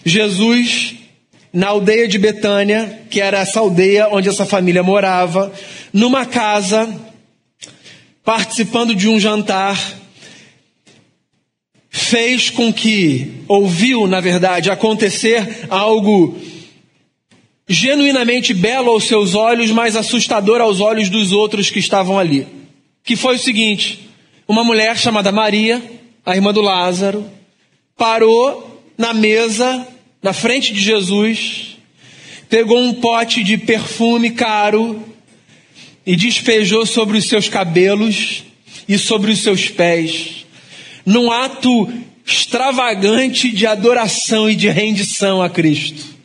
Jesus, 0.04 0.94
na 1.52 1.68
aldeia 1.68 2.06
de 2.06 2.18
Betânia, 2.18 3.00
que 3.08 3.20
era 3.20 3.38
essa 3.38 3.60
aldeia 3.60 4.08
onde 4.10 4.28
essa 4.28 4.44
família 4.44 4.82
morava, 4.82 5.50
numa 5.90 6.26
casa, 6.26 6.88
participando 8.22 8.94
de 8.94 9.08
um 9.08 9.18
jantar, 9.18 9.78
fez 11.88 12.50
com 12.50 12.70
que, 12.70 13.42
ouviu, 13.48 14.06
na 14.06 14.20
verdade, 14.20 14.70
acontecer 14.70 15.66
algo 15.70 16.36
genuinamente 17.68 18.54
belo 18.54 18.90
aos 18.90 19.04
seus 19.04 19.34
olhos, 19.34 19.70
mas 19.70 19.94
assustador 19.94 20.60
aos 20.60 20.80
olhos 20.80 21.10
dos 21.10 21.32
outros 21.32 21.70
que 21.70 21.78
estavam 21.78 22.18
ali. 22.18 22.46
Que 23.04 23.14
foi 23.14 23.36
o 23.36 23.38
seguinte: 23.38 24.08
uma 24.46 24.64
mulher 24.64 24.96
chamada 24.96 25.30
Maria, 25.30 25.82
a 26.24 26.34
irmã 26.34 26.52
do 26.52 26.62
Lázaro, 26.62 27.24
parou 27.96 28.82
na 28.96 29.12
mesa, 29.12 29.86
na 30.22 30.32
frente 30.32 30.72
de 30.72 30.80
Jesus, 30.80 31.76
pegou 32.48 32.78
um 32.78 32.94
pote 32.94 33.44
de 33.44 33.58
perfume 33.58 34.30
caro 34.30 35.04
e 36.06 36.16
despejou 36.16 36.86
sobre 36.86 37.18
os 37.18 37.28
seus 37.28 37.48
cabelos 37.48 38.44
e 38.88 38.96
sobre 38.96 39.30
os 39.30 39.42
seus 39.42 39.68
pés, 39.68 40.46
num 41.04 41.30
ato 41.30 41.92
extravagante 42.24 43.50
de 43.50 43.66
adoração 43.66 44.48
e 44.48 44.56
de 44.56 44.68
rendição 44.68 45.42
a 45.42 45.50
Cristo. 45.50 46.17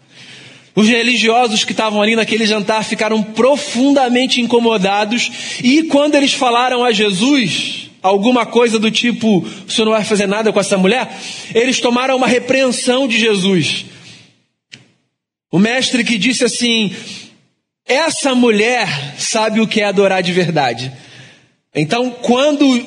Os 0.75 0.87
religiosos 0.87 1.63
que 1.63 1.71
estavam 1.71 2.01
ali 2.01 2.15
naquele 2.15 2.45
jantar 2.45 2.83
ficaram 2.83 3.21
profundamente 3.21 4.41
incomodados 4.41 5.31
e 5.63 5.83
quando 5.83 6.15
eles 6.15 6.33
falaram 6.33 6.83
a 6.83 6.91
Jesus 6.91 7.91
alguma 8.01 8.45
coisa 8.45 8.79
do 8.79 8.89
tipo: 8.89 9.39
o 9.39 9.71
senhor 9.71 9.85
não 9.85 9.93
vai 9.93 10.03
fazer 10.03 10.27
nada 10.27 10.51
com 10.51 10.59
essa 10.59 10.77
mulher? 10.77 11.15
Eles 11.53 11.79
tomaram 11.79 12.17
uma 12.17 12.27
repreensão 12.27 13.07
de 13.07 13.19
Jesus. 13.19 13.85
O 15.51 15.59
mestre 15.59 16.03
que 16.03 16.17
disse 16.17 16.43
assim: 16.43 16.91
essa 17.85 18.33
mulher 18.33 19.15
sabe 19.19 19.61
o 19.61 19.67
que 19.67 19.81
é 19.81 19.85
adorar 19.85 20.23
de 20.23 20.31
verdade. 20.31 20.91
Então, 21.75 22.09
quando 22.09 22.83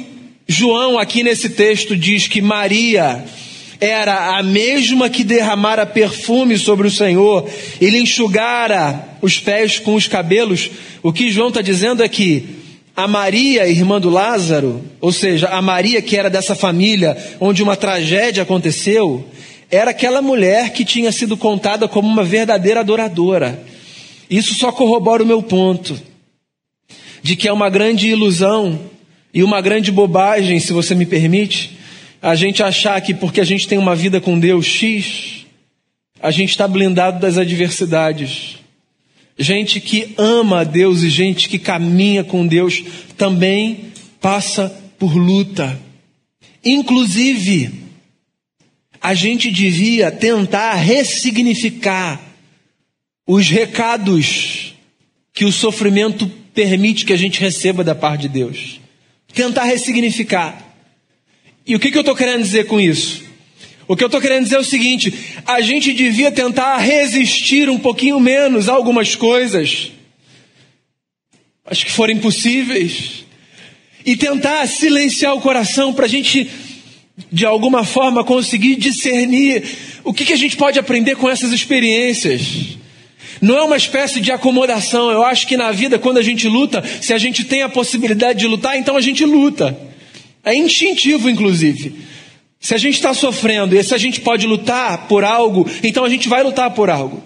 João, 0.49 0.99
aqui 0.99 1.23
nesse 1.23 1.51
texto, 1.51 1.97
diz 1.97 2.29
que 2.29 2.41
Maria 2.41 3.25
era 3.81 4.39
a 4.39 4.43
mesma 4.43 5.11
que 5.11 5.25
derramara 5.25 5.85
perfume 5.85 6.59
sobre 6.59 6.87
o 6.87 6.91
Senhor 6.91 7.49
e 7.81 7.89
enxugara 7.99 9.19
os 9.21 9.39
pés 9.39 9.79
com 9.79 9.95
os 9.95 10.09
cabelos. 10.09 10.71
O 11.03 11.13
que 11.13 11.31
João 11.31 11.49
está 11.49 11.61
dizendo 11.61 12.03
é 12.03 12.09
que 12.09 12.47
a 12.97 13.07
Maria, 13.07 13.69
irmã 13.69 14.01
do 14.01 14.09
Lázaro, 14.09 14.83
ou 15.01 15.13
seja, 15.13 15.49
a 15.49 15.61
Maria 15.61 16.01
que 16.01 16.17
era 16.17 16.31
dessa 16.31 16.55
família 16.55 17.17
onde 17.39 17.63
uma 17.63 17.77
tragédia 17.77 18.43
aconteceu, 18.43 19.25
era 19.71 19.91
aquela 19.91 20.23
mulher 20.23 20.71
que 20.71 20.85
tinha 20.85 21.13
sido 21.13 21.37
contada 21.37 21.87
como 21.87 22.09
uma 22.09 22.25
verdadeira 22.25 22.81
adoradora. 22.81 23.63
Isso 24.31 24.55
só 24.55 24.73
corrobora 24.73 25.23
o 25.23 25.27
meu 25.27 25.43
ponto 25.43 26.01
de 27.23 27.37
que 27.37 27.49
é 27.49 27.53
uma 27.53 27.69
grande 27.69 28.09
ilusão 28.09 28.79
e 29.35 29.43
uma 29.43 29.61
grande 29.61 29.91
bobagem, 29.91 30.61
se 30.61 30.73
você 30.73 30.95
me 30.95 31.05
permite, 31.05 31.76
a 32.27 32.35
gente 32.35 32.61
achar 32.61 33.01
que 33.01 33.15
porque 33.15 33.41
a 33.41 33.45
gente 33.45 33.69
tem 33.69 33.79
uma 33.79 33.95
vida 33.95 34.21
com 34.21 34.37
Deus 34.37 34.67
X, 34.67 35.47
a 36.21 36.33
gente 36.33 36.51
está 36.51 36.67
blindado 36.67 37.21
das 37.21 37.39
adversidades. 37.39 38.57
Gente 39.39 39.81
que 39.81 40.13
ama 40.19 40.63
a 40.63 40.65
Deus 40.65 41.05
e 41.05 41.09
gente 41.09 41.49
que 41.49 41.57
caminha 41.57 42.25
com 42.25 42.45
Deus 42.45 42.83
também 43.17 43.93
passa 44.21 44.77
por 44.99 45.17
luta. 45.17 45.79
Inclusive, 46.65 47.71
a 49.01 49.15
gente 49.15 49.49
devia 49.49 50.11
tentar 50.11 50.75
ressignificar 50.75 52.21
os 53.25 53.49
recados 53.49 54.75
que 55.33 55.45
o 55.45 55.53
sofrimento 55.53 56.29
permite 56.53 57.05
que 57.05 57.13
a 57.13 57.17
gente 57.17 57.39
receba 57.39 57.85
da 57.85 57.95
parte 57.95 58.23
de 58.23 58.31
Deus. 58.31 58.81
Tentar 59.33 59.63
ressignificar. 59.63 60.66
E 61.67 61.75
o 61.75 61.81
que, 61.81 61.91
que 61.91 61.99
eu 61.99 62.03
estou 62.03 62.15
querendo 62.15 62.43
dizer 62.43 62.67
com 62.67 62.81
isso? 62.81 63.25
O 63.89 63.97
que 63.97 64.03
eu 64.03 64.07
estou 64.07 64.21
querendo 64.21 64.45
dizer 64.45 64.57
é 64.57 64.61
o 64.61 64.65
seguinte: 64.65 65.13
a 65.45 65.61
gente 65.61 65.93
devia 65.93 66.31
tentar 66.31 66.77
resistir 66.79 67.69
um 67.69 67.79
pouquinho 67.79 68.21
menos 68.21 68.69
a 68.69 68.73
algumas 68.73 69.15
coisas, 69.15 69.91
acho 71.65 71.85
que 71.85 71.93
forem 71.93 72.19
possíveis, 72.19 73.25
e 74.05 74.17
tentar 74.17 74.67
silenciar 74.69 75.35
o 75.35 75.41
coração 75.41 75.93
para 75.93 76.07
a 76.07 76.09
gente, 76.09 76.49
de 77.33 77.45
alguma 77.45 77.85
forma, 77.85 78.23
conseguir 78.23 78.77
discernir 78.77 79.65
o 80.05 80.13
que, 80.13 80.25
que 80.25 80.33
a 80.33 80.39
gente 80.39 80.57
pode 80.57 80.79
aprender 80.79 81.17
com 81.17 81.29
essas 81.29 81.53
experiências. 81.53 82.77
Não 83.41 83.57
é 83.57 83.63
uma 83.63 83.77
espécie 83.77 84.21
de 84.21 84.33
acomodação. 84.33 85.11
Eu 85.11 85.23
acho 85.23 85.47
que 85.47 85.57
na 85.57 85.71
vida, 85.71 85.99
quando 85.99 86.19
a 86.19 86.23
gente 86.23 86.49
luta, 86.49 86.83
se 87.03 87.13
a 87.13 87.19
gente 87.19 87.45
tem 87.45 87.63
a 87.63 87.69
possibilidade 87.69 88.39
de 88.39 88.47
lutar, 88.47 88.79
então 88.79 88.97
a 88.97 89.01
gente 89.01 89.25
luta. 89.25 89.96
É 90.47 90.55
instintivo, 90.55 91.29
inclusive. 91.29 91.93
Se 92.61 92.73
a 92.73 92.79
gente 92.79 92.95
está 92.95 93.13
sofrendo 93.13 93.77
e 93.77 93.83
se 93.83 93.93
a 93.93 93.99
gente 93.99 94.21
pode 94.21 94.47
lutar 94.47 95.09
por 95.09 95.25
algo, 95.25 95.69
então 95.83 96.05
a 96.05 96.09
gente 96.09 96.29
vai 96.29 96.45
lutar 96.45 96.71
por 96.71 96.89
algo. 96.89 97.21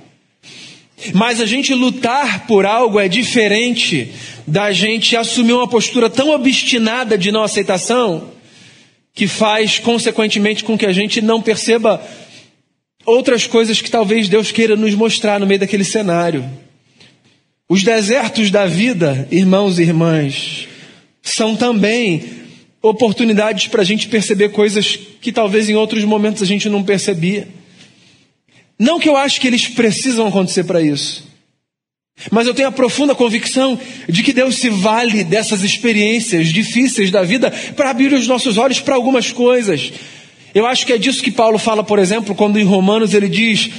Mas 1.13 1.39
a 1.39 1.45
gente 1.45 1.75
lutar 1.75 2.47
por 2.47 2.65
algo 2.65 2.99
é 2.99 3.09
diferente 3.09 4.11
da 4.47 4.73
gente 4.73 5.17
assumir 5.17 5.53
uma 5.53 5.69
postura 5.69 6.09
tão 6.09 6.31
obstinada 6.31 7.19
de 7.19 7.31
não 7.31 7.43
aceitação 7.43 8.31
que 9.13 9.27
faz, 9.27 9.79
consequentemente, 9.79 10.65
com 10.65 10.79
que 10.79 10.87
a 10.87 10.93
gente 10.93 11.21
não 11.21 11.43
perceba 11.43 12.03
outras 13.05 13.47
coisas 13.47 13.83
que 13.83 13.91
talvez 13.91 14.31
Deus 14.31 14.51
queira 14.51 14.77
nos 14.77 14.95
mostrar 14.95 15.39
no 15.39 15.47
meio 15.47 15.61
daquele 15.61 15.85
cenário. 15.85 16.49
Os 17.69 17.83
desertos 17.83 18.51
da 18.51 18.65
vida, 18.65 19.29
irmãos 19.31 19.79
e 19.79 19.83
irmãs, 19.83 20.69
são 21.23 21.55
também 21.55 22.41
oportunidades 22.83 23.67
para 23.67 23.83
a 23.83 23.85
gente 23.85 24.09
perceber 24.09 24.51
coisas 24.51 24.99
que 25.21 25.33
talvez 25.33 25.69
em 25.69 25.75
outros 25.75 26.05
momentos 26.05 26.43
a 26.43 26.47
gente 26.47 26.69
não 26.69 26.83
percebia. 26.83 27.49
Não 28.79 28.99
que 28.99 29.09
eu 29.09 29.17
acho 29.17 29.41
que 29.41 29.47
eles 29.47 29.69
precisam 29.69 30.27
acontecer 30.27 30.65
para 30.65 30.81
isso, 30.81 31.29
mas 32.31 32.47
eu 32.47 32.55
tenho 32.55 32.69
a 32.69 32.73
profunda 32.73 33.15
convicção 33.15 33.79
de 34.09 34.23
que 34.23 34.33
Deus 34.33 34.57
se 34.57 34.69
vale 34.69 35.25
dessas 35.25 35.63
experiências 35.63 36.49
difíceis 36.49 37.11
da 37.11 37.23
vida 37.23 37.51
para 37.77 37.91
abrir 37.91 38.13
os 38.13 38.27
nossos 38.27 38.59
olhos 38.59 38.81
para 38.81 38.95
algumas 38.95 39.33
coisas. 39.33 39.93
Eu 40.55 40.67
acho 40.67 40.85
que 40.85 40.93
é 40.93 40.99
disso 40.99 41.23
que 41.23 41.31
Paulo 41.31 41.59
fala, 41.59 41.85
por 41.85 41.99
exemplo, 41.99 42.35
quando 42.35 42.59
em 42.59 42.65
Romanos 42.65 43.15
ele 43.15 43.29
diz: 43.29 43.71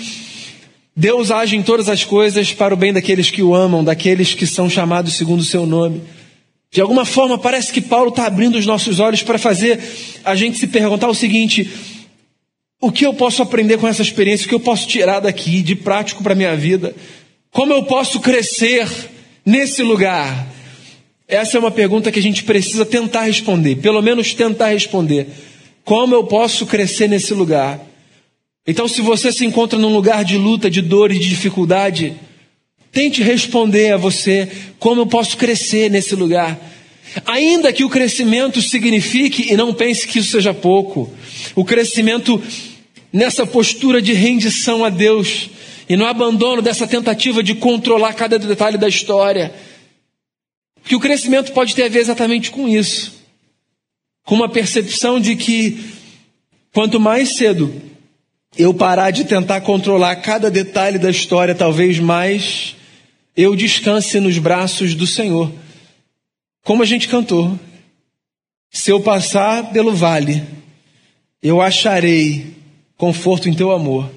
Deus 0.95 1.29
age 1.29 1.55
em 1.55 1.61
todas 1.61 1.89
as 1.89 2.03
coisas 2.03 2.53
para 2.53 2.73
o 2.73 2.77
bem 2.77 2.93
daqueles 2.93 3.29
que 3.29 3.43
o 3.43 3.53
amam, 3.53 3.83
daqueles 3.83 4.33
que 4.33 4.47
são 4.47 4.69
chamados 4.69 5.13
segundo 5.13 5.41
o 5.41 5.45
seu 5.45 5.65
nome. 5.65 6.01
De 6.71 6.79
alguma 6.79 7.03
forma, 7.03 7.37
parece 7.37 7.73
que 7.73 7.81
Paulo 7.81 8.09
está 8.09 8.25
abrindo 8.25 8.57
os 8.57 8.65
nossos 8.65 8.99
olhos 8.99 9.21
para 9.21 9.37
fazer 9.37 9.79
a 10.23 10.35
gente 10.35 10.57
se 10.57 10.67
perguntar 10.67 11.09
o 11.09 11.13
seguinte: 11.13 11.69
o 12.79 12.91
que 12.91 13.05
eu 13.05 13.13
posso 13.13 13.41
aprender 13.41 13.77
com 13.77 13.87
essa 13.87 14.01
experiência? 14.01 14.45
O 14.45 14.49
que 14.49 14.55
eu 14.55 14.59
posso 14.59 14.87
tirar 14.87 15.19
daqui 15.19 15.61
de 15.61 15.75
prático 15.75 16.23
para 16.23 16.31
a 16.31 16.35
minha 16.35 16.55
vida? 16.55 16.95
Como 17.51 17.73
eu 17.73 17.83
posso 17.83 18.21
crescer 18.21 18.87
nesse 19.45 19.83
lugar? 19.83 20.47
Essa 21.27 21.57
é 21.57 21.59
uma 21.59 21.71
pergunta 21.71 22.11
que 22.11 22.19
a 22.19 22.23
gente 22.23 22.43
precisa 22.43 22.85
tentar 22.85 23.23
responder, 23.23 23.75
pelo 23.75 24.01
menos 24.01 24.33
tentar 24.33 24.69
responder. 24.69 25.27
Como 25.83 26.15
eu 26.15 26.23
posso 26.23 26.65
crescer 26.65 27.09
nesse 27.09 27.33
lugar? 27.33 27.81
Então, 28.65 28.87
se 28.87 29.01
você 29.01 29.31
se 29.31 29.45
encontra 29.45 29.77
num 29.77 29.93
lugar 29.93 30.23
de 30.23 30.37
luta, 30.37 30.69
de 30.69 30.81
dor 30.81 31.11
e 31.11 31.19
de 31.19 31.27
dificuldade, 31.27 32.15
Tente 32.91 33.23
responder 33.23 33.93
a 33.93 33.97
você 33.97 34.49
como 34.77 35.01
eu 35.01 35.07
posso 35.07 35.37
crescer 35.37 35.89
nesse 35.89 36.15
lugar. 36.15 36.59
Ainda 37.25 37.71
que 37.71 37.83
o 37.83 37.89
crescimento 37.89 38.61
signifique, 38.61 39.51
e 39.51 39.57
não 39.57 39.73
pense 39.73 40.07
que 40.07 40.19
isso 40.19 40.31
seja 40.31 40.53
pouco, 40.53 41.11
o 41.55 41.63
crescimento 41.63 42.41
nessa 43.11 43.45
postura 43.45 44.01
de 44.01 44.13
rendição 44.13 44.83
a 44.83 44.89
Deus 44.89 45.49
e 45.89 45.95
no 45.97 46.05
abandono 46.05 46.61
dessa 46.61 46.87
tentativa 46.87 47.43
de 47.43 47.55
controlar 47.55 48.13
cada 48.13 48.39
detalhe 48.39 48.77
da 48.77 48.87
história. 48.87 49.53
Que 50.83 50.95
o 50.95 50.99
crescimento 50.99 51.51
pode 51.51 51.75
ter 51.75 51.83
a 51.83 51.89
ver 51.89 51.99
exatamente 51.99 52.49
com 52.51 52.67
isso. 52.67 53.13
Com 54.25 54.35
uma 54.35 54.49
percepção 54.49 55.19
de 55.19 55.35
que 55.35 55.79
quanto 56.73 56.99
mais 56.99 57.35
cedo 57.35 57.73
eu 58.57 58.73
parar 58.73 59.11
de 59.11 59.25
tentar 59.25 59.61
controlar 59.61 60.15
cada 60.17 60.49
detalhe 60.49 60.97
da 60.97 61.09
história, 61.09 61.55
talvez 61.55 61.99
mais 61.99 62.75
eu 63.35 63.55
descanse 63.55 64.19
nos 64.19 64.37
braços 64.37 64.93
do 64.95 65.07
Senhor. 65.07 65.51
Como 66.63 66.83
a 66.83 66.85
gente 66.85 67.07
cantou. 67.07 67.59
Se 68.69 68.91
eu 68.91 69.01
passar 69.01 69.71
pelo 69.71 69.93
vale, 69.93 70.43
eu 71.41 71.61
acharei 71.61 72.55
conforto 72.95 73.49
em 73.49 73.53
teu 73.53 73.71
amor, 73.71 74.09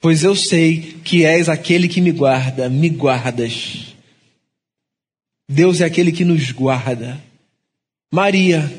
pois 0.00 0.22
eu 0.22 0.34
sei 0.34 0.96
que 1.04 1.24
és 1.24 1.48
aquele 1.48 1.88
que 1.88 2.00
me 2.00 2.10
guarda, 2.10 2.70
me 2.70 2.88
guardas. 2.88 3.94
Deus 5.48 5.80
é 5.80 5.84
aquele 5.84 6.12
que 6.12 6.24
nos 6.24 6.50
guarda. 6.52 7.20
Maria, 8.10 8.72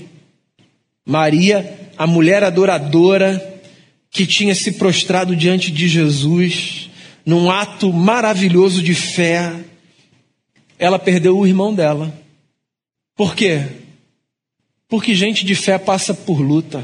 Maria, 1.06 1.92
a 1.98 2.08
mulher 2.08 2.44
adoradora 2.44 3.62
que 4.10 4.26
tinha 4.26 4.56
se 4.56 4.74
prostrado 4.74 5.36
diante 5.36 5.72
de 5.72 5.88
Jesus, 5.88 6.90
num 7.26 7.50
ato 7.50 7.92
maravilhoso 7.94 8.82
de 8.82 8.94
fé, 8.94 9.54
ela 10.78 11.00
perdeu 11.00 11.38
o 11.38 11.48
irmão 11.48 11.74
dela. 11.74 12.14
Por 13.16 13.36
quê? 13.36 13.66
Porque 14.88 15.16
gente 15.16 15.46
de 15.46 15.56
fé 15.56 15.78
passa 15.78 16.14
por 16.14 16.40
luta. 16.40 16.84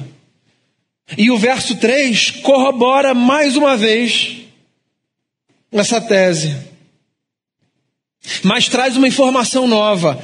E 1.18 1.32
o 1.32 1.38
verso 1.38 1.76
3 1.76 2.32
corrobora 2.42 3.14
mais 3.14 3.58
uma 3.58 3.76
vez 3.76 4.38
essa 5.72 6.00
tese. 6.00 6.56
Mas 8.44 8.68
traz 8.68 8.96
uma 8.96 9.08
informação 9.08 9.68
nova. 9.68 10.22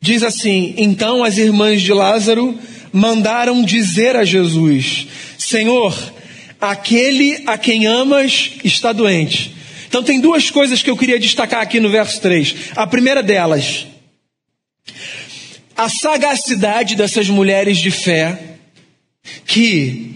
Diz 0.00 0.22
assim: 0.22 0.74
Então 0.76 1.24
as 1.24 1.38
irmãs 1.38 1.82
de 1.82 1.92
Lázaro 1.92 2.58
mandaram 2.92 3.64
dizer 3.64 4.16
a 4.16 4.24
Jesus: 4.24 5.06
Senhor, 5.38 5.94
Aquele 6.60 7.42
a 7.46 7.56
quem 7.56 7.86
amas 7.86 8.52
está 8.64 8.92
doente. 8.92 9.54
Então 9.86 10.02
tem 10.02 10.20
duas 10.20 10.50
coisas 10.50 10.82
que 10.82 10.90
eu 10.90 10.96
queria 10.96 11.18
destacar 11.18 11.62
aqui 11.62 11.80
no 11.80 11.88
verso 11.88 12.20
3. 12.20 12.54
A 12.76 12.86
primeira 12.86 13.22
delas, 13.22 13.86
a 15.76 15.88
sagacidade 15.88 16.96
dessas 16.96 17.28
mulheres 17.28 17.78
de 17.78 17.90
fé 17.90 18.56
que, 19.46 20.14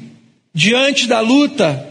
diante 0.55 1.07
da 1.07 1.21
luta, 1.21 1.89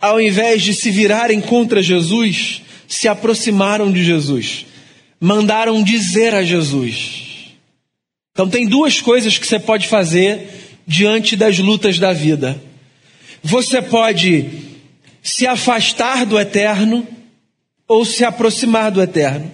ao 0.00 0.20
invés 0.20 0.62
de 0.62 0.74
se 0.74 0.90
virarem 0.90 1.40
contra 1.40 1.82
Jesus, 1.82 2.62
se 2.86 3.08
aproximaram 3.08 3.90
de 3.90 4.04
Jesus, 4.04 4.66
mandaram 5.20 5.82
dizer 5.82 6.34
a 6.34 6.42
Jesus. 6.42 7.24
Então, 8.32 8.48
tem 8.48 8.66
duas 8.66 9.00
coisas 9.00 9.38
que 9.38 9.46
você 9.46 9.58
pode 9.58 9.88
fazer 9.88 10.78
diante 10.86 11.36
das 11.36 11.58
lutas 11.58 11.98
da 11.98 12.12
vida. 12.12 12.60
Você 13.48 13.80
pode 13.80 14.44
se 15.22 15.46
afastar 15.46 16.26
do 16.26 16.36
eterno 16.36 17.06
ou 17.86 18.04
se 18.04 18.24
aproximar 18.24 18.90
do 18.90 19.00
eterno. 19.00 19.48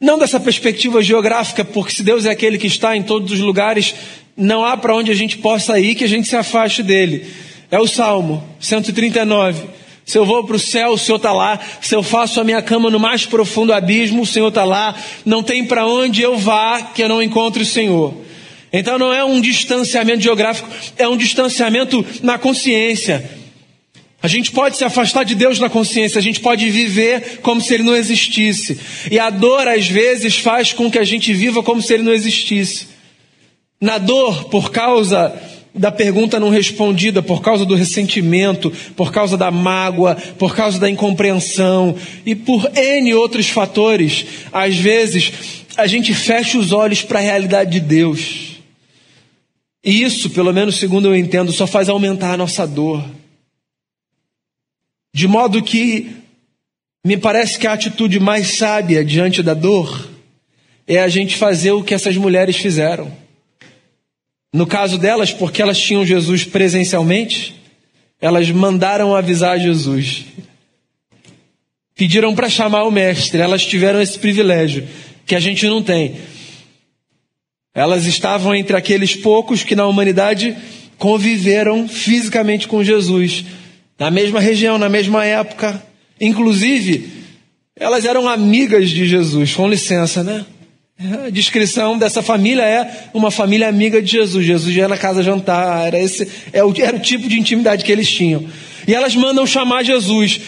Não 0.00 0.16
dessa 0.16 0.38
perspectiva 0.38 1.02
geográfica, 1.02 1.64
porque 1.64 1.92
se 1.92 2.04
Deus 2.04 2.24
é 2.24 2.30
aquele 2.30 2.56
que 2.56 2.68
está 2.68 2.96
em 2.96 3.02
todos 3.02 3.32
os 3.32 3.40
lugares, 3.40 3.96
não 4.36 4.64
há 4.64 4.76
para 4.76 4.94
onde 4.94 5.10
a 5.10 5.14
gente 5.14 5.38
possa 5.38 5.80
ir 5.80 5.96
que 5.96 6.04
a 6.04 6.08
gente 6.08 6.28
se 6.28 6.36
afaste 6.36 6.84
dele. 6.84 7.26
É 7.68 7.80
o 7.80 7.86
Salmo 7.88 8.48
139. 8.60 9.60
Se 10.06 10.16
eu 10.16 10.24
vou 10.24 10.44
para 10.44 10.54
o 10.54 10.60
céu, 10.60 10.90
o 10.90 10.98
Senhor 10.98 11.16
está 11.16 11.32
lá. 11.32 11.58
Se 11.80 11.96
eu 11.96 12.02
faço 12.04 12.40
a 12.40 12.44
minha 12.44 12.62
cama 12.62 12.90
no 12.90 13.00
mais 13.00 13.26
profundo 13.26 13.72
abismo, 13.72 14.22
o 14.22 14.26
Senhor 14.26 14.50
está 14.50 14.62
lá. 14.62 14.94
Não 15.24 15.42
tem 15.42 15.64
para 15.64 15.84
onde 15.84 16.22
eu 16.22 16.38
vá 16.38 16.80
que 16.80 17.02
eu 17.02 17.08
não 17.08 17.20
encontre 17.20 17.64
o 17.64 17.66
Senhor. 17.66 18.27
Então 18.72 18.98
não 18.98 19.12
é 19.12 19.24
um 19.24 19.40
distanciamento 19.40 20.22
geográfico, 20.22 20.68
é 20.96 21.08
um 21.08 21.16
distanciamento 21.16 22.04
na 22.22 22.38
consciência. 22.38 23.38
A 24.20 24.26
gente 24.26 24.50
pode 24.50 24.76
se 24.76 24.84
afastar 24.84 25.24
de 25.24 25.34
Deus 25.34 25.60
na 25.60 25.70
consciência, 25.70 26.18
a 26.18 26.22
gente 26.22 26.40
pode 26.40 26.68
viver 26.68 27.38
como 27.40 27.60
se 27.60 27.72
Ele 27.72 27.84
não 27.84 27.94
existisse. 27.94 28.78
E 29.10 29.18
a 29.18 29.30
dor, 29.30 29.68
às 29.68 29.86
vezes, 29.86 30.36
faz 30.36 30.72
com 30.72 30.90
que 30.90 30.98
a 30.98 31.04
gente 31.04 31.32
viva 31.32 31.62
como 31.62 31.80
se 31.80 31.94
Ele 31.94 32.02
não 32.02 32.12
existisse. 32.12 32.88
Na 33.80 33.96
dor, 33.96 34.46
por 34.46 34.72
causa 34.72 35.40
da 35.72 35.92
pergunta 35.92 36.40
não 36.40 36.48
respondida, 36.48 37.22
por 37.22 37.40
causa 37.40 37.64
do 37.64 37.76
ressentimento, 37.76 38.72
por 38.96 39.12
causa 39.12 39.36
da 39.36 39.52
mágoa, 39.52 40.16
por 40.36 40.56
causa 40.56 40.80
da 40.80 40.90
incompreensão 40.90 41.94
e 42.26 42.34
por 42.34 42.68
N 42.76 43.14
outros 43.14 43.48
fatores, 43.48 44.26
às 44.52 44.76
vezes 44.76 45.32
a 45.76 45.86
gente 45.86 46.12
fecha 46.12 46.58
os 46.58 46.72
olhos 46.72 47.02
para 47.02 47.20
a 47.20 47.22
realidade 47.22 47.70
de 47.70 47.80
Deus. 47.80 48.47
E 49.88 50.02
isso, 50.02 50.28
pelo 50.28 50.52
menos 50.52 50.76
segundo 50.76 51.08
eu 51.08 51.16
entendo, 51.16 51.50
só 51.50 51.66
faz 51.66 51.88
aumentar 51.88 52.34
a 52.34 52.36
nossa 52.36 52.66
dor. 52.66 53.02
De 55.14 55.26
modo 55.26 55.62
que 55.62 56.14
me 57.02 57.16
parece 57.16 57.58
que 57.58 57.66
a 57.66 57.72
atitude 57.72 58.20
mais 58.20 58.58
sábia 58.58 59.02
diante 59.02 59.42
da 59.42 59.54
dor 59.54 60.10
é 60.86 60.98
a 60.98 61.08
gente 61.08 61.36
fazer 61.36 61.72
o 61.72 61.82
que 61.82 61.94
essas 61.94 62.16
mulheres 62.18 62.58
fizeram 62.58 63.10
no 64.52 64.66
caso 64.66 64.98
delas, 64.98 65.32
porque 65.32 65.60
elas 65.60 65.78
tinham 65.78 66.04
Jesus 66.04 66.44
presencialmente, 66.44 67.54
elas 68.20 68.50
mandaram 68.50 69.14
avisar 69.14 69.58
Jesus. 69.58 70.24
Pediram 71.94 72.34
para 72.34 72.48
chamar 72.48 72.84
o 72.84 72.90
mestre, 72.90 73.40
elas 73.40 73.64
tiveram 73.64 74.02
esse 74.02 74.18
privilégio 74.18 74.86
que 75.26 75.34
a 75.34 75.40
gente 75.40 75.66
não 75.66 75.82
tem. 75.82 76.16
Elas 77.78 78.06
estavam 78.06 78.56
entre 78.56 78.76
aqueles 78.76 79.14
poucos 79.14 79.62
que 79.62 79.76
na 79.76 79.86
humanidade 79.86 80.56
conviveram 80.98 81.86
fisicamente 81.88 82.66
com 82.66 82.82
Jesus, 82.82 83.44
na 83.96 84.10
mesma 84.10 84.40
região, 84.40 84.78
na 84.78 84.88
mesma 84.88 85.24
época. 85.24 85.80
Inclusive, 86.20 87.08
elas 87.76 88.04
eram 88.04 88.28
amigas 88.28 88.90
de 88.90 89.06
Jesus, 89.06 89.54
com 89.54 89.68
licença, 89.68 90.24
né? 90.24 90.44
A 91.24 91.30
descrição 91.30 91.96
dessa 91.96 92.20
família 92.20 92.62
é 92.64 93.10
uma 93.14 93.30
família 93.30 93.68
amiga 93.68 94.02
de 94.02 94.10
Jesus. 94.10 94.44
Jesus 94.44 94.74
ia 94.74 94.88
na 94.88 94.98
casa 94.98 95.22
jantar, 95.22 95.86
era, 95.86 96.00
esse, 96.00 96.28
era, 96.52 96.58
é 96.58 96.64
o, 96.64 96.74
era 96.76 96.96
o 96.96 97.00
tipo 97.00 97.28
de 97.28 97.38
intimidade 97.38 97.84
que 97.84 97.92
eles 97.92 98.10
tinham. 98.10 98.44
E 98.88 98.92
elas 98.92 99.14
mandam 99.14 99.46
chamar 99.46 99.84
Jesus. 99.84 100.40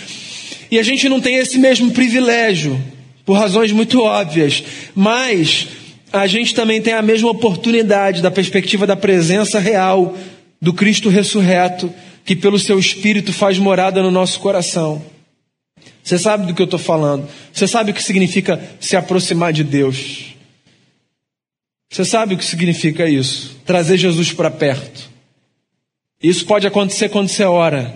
E 0.69 0.81
a 0.81 0.83
gente 0.83 1.09
não 1.09 1.21
tem 1.21 1.37
esse 1.37 1.59
mesmo 1.59 1.93
privilégio, 1.93 2.83
por 3.25 3.35
razões 3.35 3.71
muito 3.71 4.03
óbvias. 4.03 4.65
Mas 4.97 5.69
a 6.13 6.27
gente 6.27 6.55
também 6.55 6.81
tem 6.83 6.93
a 6.93 7.03
mesma 7.03 7.31
oportunidade 7.31 8.23
da 8.23 8.31
perspectiva 8.31 8.87
da 8.87 8.97
presença 8.97 9.59
real 9.59 10.17
do 10.61 10.73
Cristo 10.73 11.09
ressurreto, 11.09 11.93
que 12.25 12.37
pelo 12.37 12.59
seu 12.59 12.79
Espírito 12.79 13.33
faz 13.33 13.59
morada 13.59 14.03
no 14.03 14.11
nosso 14.11 14.41
coração. 14.41 15.03
Você 16.03 16.19
sabe 16.19 16.47
do 16.47 16.55
que 16.55 16.61
eu 16.61 16.65
estou 16.65 16.79
falando. 16.79 17.29
Você 17.53 17.67
sabe 17.67 17.91
o 17.91 17.95
que 17.95 18.03
significa 18.03 18.61
se 18.81 18.97
aproximar 18.97 19.53
de 19.53 19.63
Deus. 19.63 20.35
Você 21.91 22.05
sabe 22.05 22.35
o 22.35 22.39
que 22.39 22.45
significa 22.45 23.09
isso? 23.09 23.57
Trazer 23.65 23.97
Jesus 23.97 24.33
para 24.33 24.51
perto. 24.51 25.09
Isso 26.23 26.45
pode 26.45 26.67
acontecer 26.67 27.09
quando 27.09 27.29
você 27.29 27.45
ora. 27.45 27.95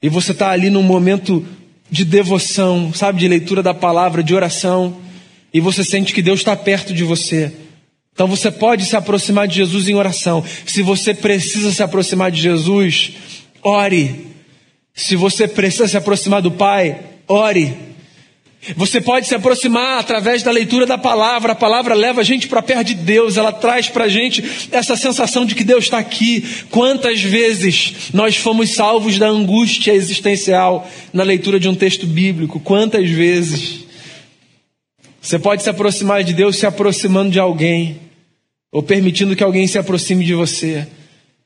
E 0.00 0.08
você 0.08 0.32
está 0.32 0.50
ali 0.50 0.70
num 0.70 0.82
momento 0.82 1.46
de 1.90 2.04
devoção, 2.04 2.92
sabe, 2.94 3.20
de 3.20 3.28
leitura 3.28 3.62
da 3.62 3.74
palavra, 3.74 4.22
de 4.22 4.34
oração. 4.34 5.03
E 5.54 5.60
você 5.60 5.84
sente 5.84 6.12
que 6.12 6.20
Deus 6.20 6.40
está 6.40 6.56
perto 6.56 6.92
de 6.92 7.04
você. 7.04 7.52
Então 8.12 8.26
você 8.26 8.50
pode 8.50 8.84
se 8.84 8.96
aproximar 8.96 9.46
de 9.46 9.54
Jesus 9.54 9.88
em 9.88 9.94
oração. 9.94 10.44
Se 10.66 10.82
você 10.82 11.14
precisa 11.14 11.70
se 11.70 11.80
aproximar 11.80 12.32
de 12.32 12.42
Jesus, 12.42 13.12
ore. 13.62 14.26
Se 14.92 15.14
você 15.14 15.46
precisa 15.46 15.86
se 15.86 15.96
aproximar 15.96 16.42
do 16.42 16.50
Pai, 16.50 16.98
ore. 17.28 17.72
Você 18.76 19.00
pode 19.00 19.28
se 19.28 19.34
aproximar 19.34 20.00
através 20.00 20.42
da 20.42 20.50
leitura 20.50 20.86
da 20.86 20.98
palavra. 20.98 21.52
A 21.52 21.56
palavra 21.56 21.94
leva 21.94 22.22
a 22.22 22.24
gente 22.24 22.48
para 22.48 22.62
perto 22.62 22.88
de 22.88 22.94
Deus, 22.94 23.36
ela 23.36 23.52
traz 23.52 23.88
para 23.88 24.04
a 24.04 24.08
gente 24.08 24.42
essa 24.72 24.96
sensação 24.96 25.44
de 25.44 25.54
que 25.54 25.62
Deus 25.62 25.84
está 25.84 25.98
aqui. 25.98 26.44
Quantas 26.70 27.20
vezes 27.20 28.10
nós 28.12 28.36
fomos 28.36 28.70
salvos 28.70 29.18
da 29.18 29.28
angústia 29.28 29.92
existencial 29.92 30.88
na 31.12 31.22
leitura 31.22 31.60
de 31.60 31.68
um 31.68 31.74
texto 31.74 32.06
bíblico? 32.06 32.58
Quantas 32.58 33.08
vezes? 33.08 33.83
Você 35.24 35.38
pode 35.38 35.62
se 35.62 35.70
aproximar 35.70 36.22
de 36.22 36.34
Deus 36.34 36.58
se 36.58 36.66
aproximando 36.66 37.30
de 37.30 37.40
alguém, 37.40 37.98
ou 38.70 38.82
permitindo 38.82 39.34
que 39.34 39.42
alguém 39.42 39.66
se 39.66 39.78
aproxime 39.78 40.22
de 40.22 40.34
você. 40.34 40.86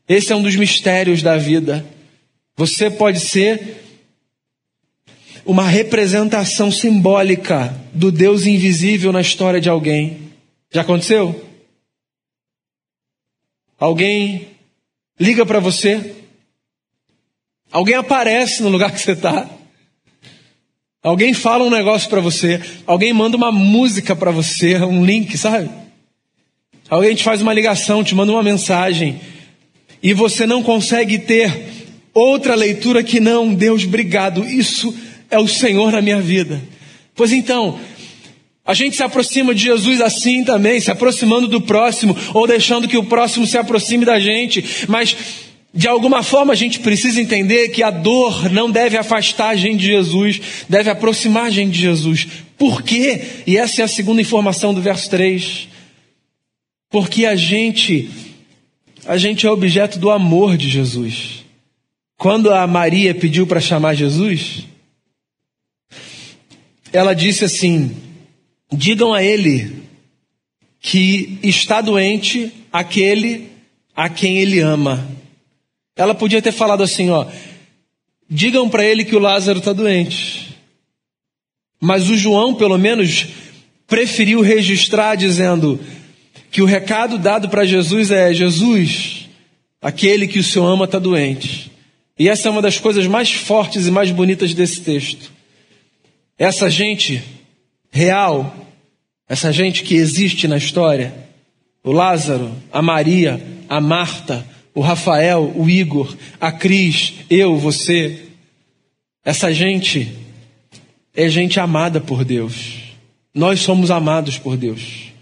Esse 0.08 0.32
é 0.32 0.36
um 0.36 0.42
dos 0.42 0.56
mistérios 0.56 1.22
da 1.22 1.38
vida. 1.38 1.86
Você 2.56 2.90
pode 2.90 3.20
ser 3.20 3.76
uma 5.46 5.62
representação 5.62 6.72
simbólica 6.72 7.72
do 7.94 8.10
Deus 8.10 8.46
invisível 8.46 9.12
na 9.12 9.20
história 9.20 9.60
de 9.60 9.68
alguém. 9.68 10.32
Já 10.72 10.80
aconteceu? 10.80 11.48
Alguém 13.78 14.48
liga 15.20 15.46
para 15.46 15.60
você? 15.60 16.16
Alguém 17.70 17.94
aparece 17.94 18.60
no 18.60 18.70
lugar 18.70 18.90
que 18.90 19.00
você 19.00 19.12
está? 19.12 19.48
Alguém 21.02 21.32
fala 21.32 21.64
um 21.64 21.70
negócio 21.70 22.08
para 22.10 22.20
você? 22.20 22.60
Alguém 22.86 23.12
manda 23.12 23.36
uma 23.36 23.52
música 23.52 24.16
para 24.16 24.30
você, 24.30 24.76
um 24.78 25.04
link, 25.04 25.38
sabe? 25.38 25.70
Alguém 26.90 27.14
te 27.14 27.22
faz 27.22 27.40
uma 27.40 27.54
ligação, 27.54 28.02
te 28.02 28.14
manda 28.14 28.32
uma 28.32 28.42
mensagem 28.42 29.20
e 30.02 30.12
você 30.12 30.46
não 30.46 30.62
consegue 30.62 31.18
ter 31.18 31.52
outra 32.12 32.54
leitura 32.54 33.02
que 33.02 33.20
não, 33.20 33.54
Deus, 33.54 33.84
obrigado. 33.84 34.44
Isso 34.44 34.94
é 35.30 35.38
o 35.38 35.46
Senhor 35.46 35.92
na 35.92 36.00
minha 36.00 36.20
vida. 36.20 36.60
Pois 37.14 37.32
então, 37.32 37.78
a 38.64 38.74
gente 38.74 38.96
se 38.96 39.02
aproxima 39.02 39.54
de 39.54 39.62
Jesus 39.62 40.00
assim 40.00 40.44
também, 40.44 40.80
se 40.80 40.90
aproximando 40.90 41.46
do 41.46 41.60
próximo, 41.60 42.16
ou 42.34 42.46
deixando 42.46 42.88
que 42.88 42.96
o 42.96 43.04
próximo 43.04 43.46
se 43.46 43.56
aproxime 43.56 44.04
da 44.04 44.18
gente, 44.18 44.64
mas 44.88 45.16
de 45.72 45.86
alguma 45.86 46.22
forma 46.22 46.52
a 46.52 46.56
gente 46.56 46.80
precisa 46.80 47.20
entender 47.20 47.68
que 47.68 47.82
a 47.82 47.90
dor 47.90 48.50
não 48.50 48.70
deve 48.70 48.96
afastar 48.96 49.50
a 49.50 49.56
gente 49.56 49.80
de 49.80 49.86
Jesus, 49.86 50.40
deve 50.68 50.90
aproximar 50.90 51.44
a 51.44 51.50
gente 51.50 51.72
de 51.72 51.80
Jesus. 51.80 52.26
Por 52.56 52.82
quê? 52.82 53.42
E 53.46 53.56
essa 53.56 53.82
é 53.82 53.84
a 53.84 53.88
segunda 53.88 54.20
informação 54.20 54.72
do 54.72 54.80
verso 54.80 55.08
3. 55.10 55.68
Porque 56.90 57.26
a 57.26 57.36
gente, 57.36 58.10
a 59.06 59.18
gente 59.18 59.46
é 59.46 59.50
objeto 59.50 59.98
do 59.98 60.10
amor 60.10 60.56
de 60.56 60.68
Jesus. 60.68 61.44
Quando 62.16 62.52
a 62.52 62.66
Maria 62.66 63.14
pediu 63.14 63.46
para 63.46 63.60
chamar 63.60 63.94
Jesus, 63.94 64.64
ela 66.92 67.14
disse 67.14 67.44
assim: 67.44 67.94
digam 68.72 69.12
a 69.12 69.22
ele 69.22 69.82
que 70.80 71.38
está 71.42 71.80
doente 71.80 72.52
aquele 72.72 73.48
a 73.94 74.08
quem 74.08 74.38
ele 74.38 74.60
ama. 74.60 75.06
Ela 75.98 76.14
podia 76.14 76.40
ter 76.40 76.52
falado 76.52 76.82
assim: 76.82 77.10
ó, 77.10 77.26
digam 78.30 78.68
para 78.68 78.84
ele 78.84 79.04
que 79.04 79.16
o 79.16 79.18
Lázaro 79.18 79.58
está 79.58 79.72
doente. 79.72 80.56
Mas 81.80 82.08
o 82.08 82.16
João, 82.16 82.54
pelo 82.54 82.78
menos, 82.78 83.26
preferiu 83.86 84.40
registrar 84.40 85.16
dizendo 85.16 85.78
que 86.50 86.62
o 86.62 86.66
recado 86.66 87.18
dado 87.18 87.48
para 87.48 87.66
Jesus 87.66 88.12
é: 88.12 88.32
Jesus, 88.32 89.28
aquele 89.82 90.28
que 90.28 90.38
o 90.38 90.44
Senhor 90.44 90.66
ama 90.66 90.84
está 90.84 91.00
doente. 91.00 91.72
E 92.16 92.28
essa 92.28 92.48
é 92.48 92.50
uma 92.50 92.62
das 92.62 92.78
coisas 92.78 93.06
mais 93.06 93.32
fortes 93.32 93.86
e 93.86 93.90
mais 93.90 94.12
bonitas 94.12 94.54
desse 94.54 94.80
texto. 94.80 95.32
Essa 96.38 96.70
gente 96.70 97.22
real, 97.90 98.54
essa 99.28 99.52
gente 99.52 99.82
que 99.82 99.96
existe 99.96 100.46
na 100.46 100.56
história, 100.56 101.12
o 101.82 101.90
Lázaro, 101.90 102.52
a 102.72 102.80
Maria, 102.80 103.40
a 103.68 103.80
Marta, 103.80 104.46
o 104.74 104.80
Rafael, 104.80 105.52
o 105.56 105.68
Igor, 105.68 106.16
a 106.40 106.52
Cris, 106.52 107.14
eu, 107.28 107.56
você. 107.56 108.24
Essa 109.24 109.52
gente 109.52 110.16
é 111.14 111.28
gente 111.28 111.58
amada 111.58 112.00
por 112.00 112.24
Deus. 112.24 112.76
Nós 113.34 113.60
somos 113.60 113.90
amados 113.90 114.38
por 114.38 114.56
Deus. 114.56 115.12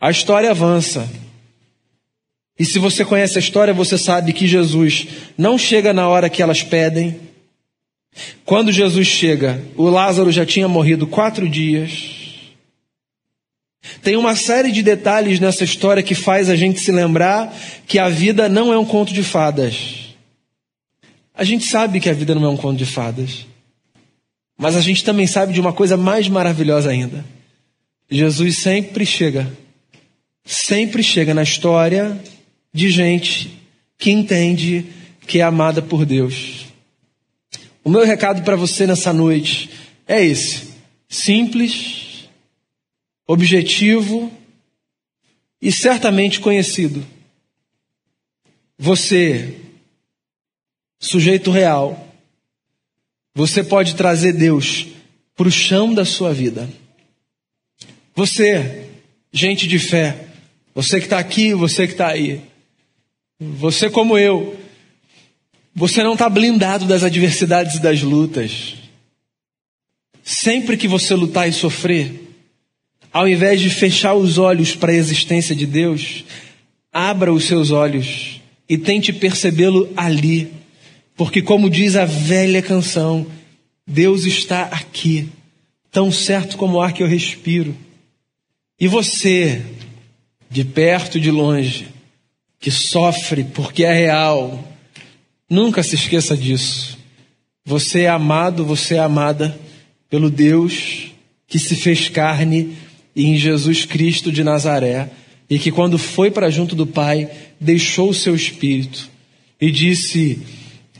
A 0.00 0.10
história 0.10 0.50
avança. 0.50 1.08
E 2.58 2.64
se 2.64 2.78
você 2.78 3.04
conhece 3.04 3.38
a 3.38 3.40
história, 3.40 3.74
você 3.74 3.98
sabe 3.98 4.32
que 4.32 4.46
Jesus 4.46 5.06
não 5.36 5.58
chega 5.58 5.92
na 5.92 6.08
hora 6.08 6.30
que 6.30 6.42
elas 6.42 6.62
pedem. 6.62 7.20
Quando 8.44 8.72
Jesus 8.72 9.06
chega, 9.06 9.62
o 9.76 9.88
Lázaro 9.88 10.32
já 10.32 10.46
tinha 10.46 10.66
morrido 10.66 11.06
quatro 11.06 11.48
dias. 11.48 12.15
Tem 14.02 14.16
uma 14.16 14.36
série 14.36 14.70
de 14.72 14.82
detalhes 14.82 15.40
nessa 15.40 15.64
história 15.64 16.02
que 16.02 16.14
faz 16.14 16.48
a 16.48 16.56
gente 16.56 16.80
se 16.80 16.92
lembrar 16.92 17.54
que 17.86 17.98
a 17.98 18.08
vida 18.08 18.48
não 18.48 18.72
é 18.72 18.78
um 18.78 18.84
conto 18.84 19.12
de 19.12 19.22
fadas. 19.22 20.14
A 21.34 21.44
gente 21.44 21.64
sabe 21.64 22.00
que 22.00 22.08
a 22.08 22.14
vida 22.14 22.34
não 22.34 22.44
é 22.44 22.48
um 22.48 22.56
conto 22.56 22.78
de 22.78 22.86
fadas. 22.86 23.46
Mas 24.56 24.74
a 24.74 24.80
gente 24.80 25.04
também 25.04 25.26
sabe 25.26 25.52
de 25.52 25.60
uma 25.60 25.72
coisa 25.72 25.96
mais 25.96 26.28
maravilhosa 26.28 26.90
ainda. 26.90 27.24
Jesus 28.10 28.56
sempre 28.58 29.04
chega, 29.04 29.50
sempre 30.44 31.02
chega 31.02 31.34
na 31.34 31.42
história 31.42 32.18
de 32.72 32.90
gente 32.90 33.50
que 33.98 34.10
entende 34.10 34.86
que 35.26 35.40
é 35.40 35.42
amada 35.42 35.82
por 35.82 36.06
Deus. 36.06 36.66
O 37.84 37.90
meu 37.90 38.04
recado 38.04 38.42
para 38.42 38.56
você 38.56 38.86
nessa 38.86 39.12
noite 39.12 39.70
é 40.06 40.24
esse: 40.24 40.68
simples, 41.08 42.05
objetivo 43.26 44.32
e 45.60 45.72
certamente 45.72 46.40
conhecido. 46.40 47.04
Você, 48.78 49.56
sujeito 50.98 51.50
real, 51.50 52.14
você 53.34 53.64
pode 53.64 53.94
trazer 53.94 54.32
Deus 54.32 54.86
para 55.34 55.48
o 55.48 55.52
chão 55.52 55.92
da 55.92 56.04
sua 56.04 56.32
vida. 56.32 56.68
Você, 58.14 58.88
gente 59.32 59.66
de 59.66 59.78
fé, 59.78 60.28
você 60.74 60.98
que 60.98 61.06
está 61.06 61.18
aqui, 61.18 61.52
você 61.52 61.86
que 61.86 61.92
está 61.94 62.08
aí, 62.08 62.40
você 63.38 63.90
como 63.90 64.16
eu, 64.16 64.58
você 65.74 66.02
não 66.02 66.14
está 66.14 66.28
blindado 66.28 66.86
das 66.86 67.02
adversidades 67.02 67.76
e 67.76 67.80
das 67.80 68.02
lutas. 68.02 68.76
Sempre 70.22 70.76
que 70.76 70.88
você 70.88 71.14
lutar 71.14 71.46
e 71.48 71.52
sofrer, 71.52 72.25
ao 73.16 73.26
invés 73.26 73.62
de 73.62 73.70
fechar 73.70 74.12
os 74.12 74.36
olhos 74.36 74.76
para 74.76 74.92
a 74.92 74.94
existência 74.94 75.56
de 75.56 75.64
Deus, 75.64 76.22
abra 76.92 77.32
os 77.32 77.44
seus 77.44 77.70
olhos 77.70 78.42
e 78.68 78.76
tente 78.76 79.10
percebê-lo 79.10 79.90
ali 79.96 80.52
porque, 81.16 81.40
como 81.40 81.70
diz 81.70 81.96
a 81.96 82.04
velha 82.04 82.60
canção, 82.60 83.26
Deus 83.86 84.26
está 84.26 84.64
aqui, 84.64 85.30
tão 85.90 86.12
certo 86.12 86.58
como 86.58 86.74
o 86.74 86.80
ar 86.82 86.92
que 86.92 87.02
eu 87.02 87.06
respiro. 87.06 87.74
E 88.78 88.86
você, 88.86 89.62
de 90.50 90.62
perto 90.62 91.16
e 91.16 91.20
de 91.22 91.30
longe, 91.30 91.88
que 92.60 92.70
sofre 92.70 93.44
porque 93.44 93.82
é 93.82 93.94
real, 93.94 94.62
nunca 95.48 95.82
se 95.82 95.94
esqueça 95.94 96.36
disso. 96.36 96.98
Você 97.64 98.02
é 98.02 98.10
amado, 98.10 98.62
você 98.62 98.96
é 98.96 98.98
amada 98.98 99.58
pelo 100.10 100.28
Deus 100.28 101.12
que 101.46 101.58
se 101.58 101.76
fez 101.76 102.10
carne 102.10 102.76
em 103.16 103.36
Jesus 103.36 103.84
Cristo 103.84 104.30
de 104.30 104.44
Nazaré 104.44 105.08
e 105.48 105.58
que, 105.58 105.72
quando 105.72 105.98
foi 105.98 106.30
para 106.30 106.50
junto 106.50 106.76
do 106.76 106.86
Pai, 106.86 107.30
deixou 107.58 108.10
o 108.10 108.14
seu 108.14 108.34
espírito 108.34 109.08
e 109.60 109.70
disse: 109.70 110.40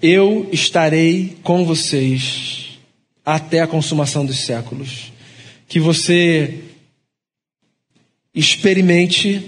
eu 0.03 0.49
estarei 0.53 1.37
com 1.43 1.65
vocês 1.65 2.79
até 3.25 3.61
a 3.61 3.67
consumação 3.67 4.25
dos 4.25 4.39
séculos. 4.39 5.13
Que 5.69 5.81
você 5.81 6.61
experimente 8.35 9.43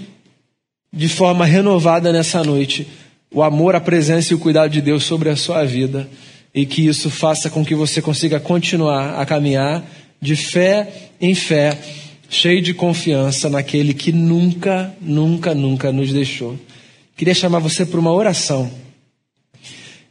de 0.91 1.07
forma 1.07 1.45
renovada 1.45 2.11
nessa 2.11 2.43
noite 2.43 2.87
o 3.31 3.43
amor, 3.43 3.75
a 3.75 3.79
presença 3.79 4.33
e 4.33 4.35
o 4.35 4.39
cuidado 4.39 4.71
de 4.71 4.81
Deus 4.81 5.03
sobre 5.03 5.29
a 5.29 5.35
sua 5.35 5.63
vida 5.63 6.09
e 6.53 6.65
que 6.65 6.87
isso 6.87 7.11
faça 7.11 7.47
com 7.49 7.63
que 7.63 7.75
você 7.75 8.01
consiga 8.01 8.39
continuar 8.39 9.19
a 9.19 9.25
caminhar 9.25 9.85
de 10.19 10.35
fé 10.35 11.11
em 11.21 11.35
fé, 11.35 11.77
cheio 12.29 12.61
de 12.61 12.73
confiança 12.73 13.49
naquele 13.49 13.93
que 13.93 14.11
nunca, 14.11 14.95
nunca, 15.01 15.55
nunca 15.55 15.91
nos 15.91 16.13
deixou. 16.13 16.57
Queria 17.17 17.33
chamar 17.33 17.59
você 17.59 17.85
para 17.85 17.99
uma 17.99 18.13
oração. 18.13 18.71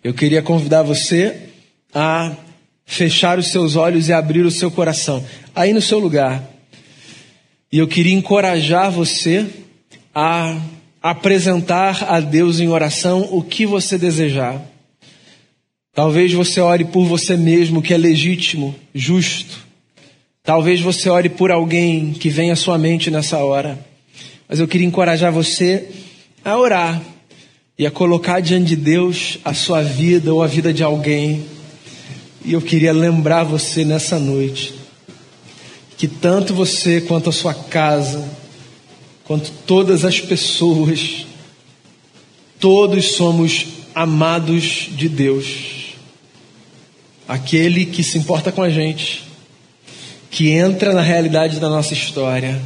Eu 0.02 0.12
queria 0.12 0.42
convidar 0.42 0.82
você 0.82 1.48
a 1.94 2.36
fechar 2.84 3.38
os 3.38 3.48
seus 3.48 3.76
olhos 3.76 4.08
e 4.08 4.12
abrir 4.12 4.44
o 4.44 4.50
seu 4.50 4.70
coração, 4.70 5.24
aí 5.54 5.72
no 5.72 5.80
seu 5.80 5.98
lugar. 5.98 6.42
E 7.70 7.78
eu 7.78 7.86
queria 7.86 8.14
encorajar 8.14 8.90
você 8.90 9.46
a 10.14 10.58
apresentar 11.02 12.04
a 12.04 12.18
Deus 12.18 12.60
em 12.60 12.68
oração 12.68 13.28
o 13.30 13.42
que 13.42 13.64
você 13.64 13.96
desejar. 13.96 14.60
Talvez 15.94 16.32
você 16.32 16.60
ore 16.60 16.84
por 16.86 17.04
você 17.04 17.36
mesmo, 17.36 17.82
que 17.82 17.92
é 17.92 17.98
legítimo, 17.98 18.74
justo. 18.94 19.67
Talvez 20.48 20.80
você 20.80 21.10
ore 21.10 21.28
por 21.28 21.50
alguém 21.50 22.14
que 22.14 22.30
vem 22.30 22.50
à 22.50 22.56
sua 22.56 22.78
mente 22.78 23.10
nessa 23.10 23.36
hora. 23.36 23.78
Mas 24.48 24.58
eu 24.58 24.66
queria 24.66 24.86
encorajar 24.86 25.30
você 25.30 25.90
a 26.42 26.56
orar 26.56 27.02
e 27.78 27.86
a 27.86 27.90
colocar 27.90 28.40
diante 28.40 28.68
de 28.68 28.76
Deus 28.76 29.36
a 29.44 29.52
sua 29.52 29.82
vida 29.82 30.32
ou 30.32 30.42
a 30.42 30.46
vida 30.46 30.72
de 30.72 30.82
alguém. 30.82 31.44
E 32.46 32.54
eu 32.54 32.62
queria 32.62 32.94
lembrar 32.94 33.44
você 33.44 33.84
nessa 33.84 34.18
noite 34.18 34.72
que 35.98 36.08
tanto 36.08 36.54
você 36.54 37.02
quanto 37.02 37.28
a 37.28 37.32
sua 37.32 37.52
casa, 37.52 38.26
quanto 39.24 39.50
todas 39.66 40.02
as 40.02 40.18
pessoas, 40.18 41.26
todos 42.58 43.04
somos 43.12 43.66
amados 43.94 44.88
de 44.92 45.10
Deus. 45.10 45.92
Aquele 47.28 47.84
que 47.84 48.02
se 48.02 48.16
importa 48.16 48.50
com 48.50 48.62
a 48.62 48.70
gente, 48.70 49.27
que 50.30 50.50
entra 50.50 50.92
na 50.92 51.00
realidade 51.00 51.58
da 51.58 51.68
nossa 51.68 51.92
história 51.92 52.60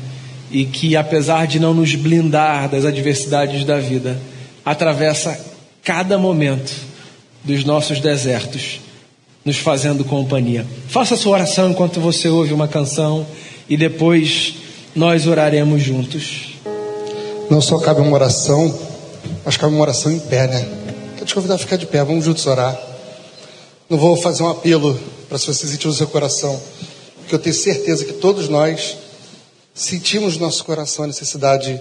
e 0.50 0.64
que, 0.64 0.96
apesar 0.96 1.46
de 1.46 1.58
não 1.58 1.72
nos 1.72 1.94
blindar 1.94 2.68
das 2.68 2.84
adversidades 2.84 3.64
da 3.64 3.78
vida, 3.78 4.18
atravessa 4.64 5.38
cada 5.82 6.18
momento 6.18 6.72
dos 7.42 7.64
nossos 7.64 8.00
desertos, 8.00 8.80
nos 9.44 9.56
fazendo 9.56 10.04
companhia. 10.04 10.64
Faça 10.88 11.16
sua 11.16 11.32
oração 11.32 11.70
enquanto 11.70 12.00
você 12.00 12.28
ouve 12.28 12.52
uma 12.52 12.68
canção 12.68 13.26
e 13.68 13.76
depois 13.76 14.54
nós 14.94 15.26
oraremos 15.26 15.82
juntos. 15.82 16.52
Não 17.50 17.60
só 17.60 17.78
cabe 17.78 18.00
uma 18.00 18.12
oração, 18.12 18.78
mas 19.44 19.56
cabe 19.56 19.74
uma 19.74 19.82
oração 19.82 20.12
em 20.12 20.18
pé, 20.18 20.46
né? 20.46 20.68
Quero 21.14 21.26
te 21.26 21.34
convidar 21.34 21.54
a 21.54 21.58
ficar 21.58 21.76
de 21.76 21.86
pé, 21.86 22.04
vamos 22.04 22.24
juntos 22.24 22.46
orar. 22.46 22.78
Não 23.88 23.98
vou 23.98 24.16
fazer 24.16 24.42
um 24.42 24.48
apelo 24.48 24.98
para 25.28 25.38
se 25.38 25.46
você 25.46 25.66
sentir 25.66 25.86
no 25.86 25.92
seu 25.92 26.06
coração, 26.06 26.60
porque 27.32 27.48
eu 27.48 27.52
tenho 27.54 27.54
certeza 27.54 28.04
que 28.04 28.12
todos 28.12 28.50
nós 28.50 28.98
sentimos 29.72 30.34
no 30.34 30.44
nosso 30.44 30.62
coração 30.66 31.04
a 31.04 31.08
necessidade 31.08 31.80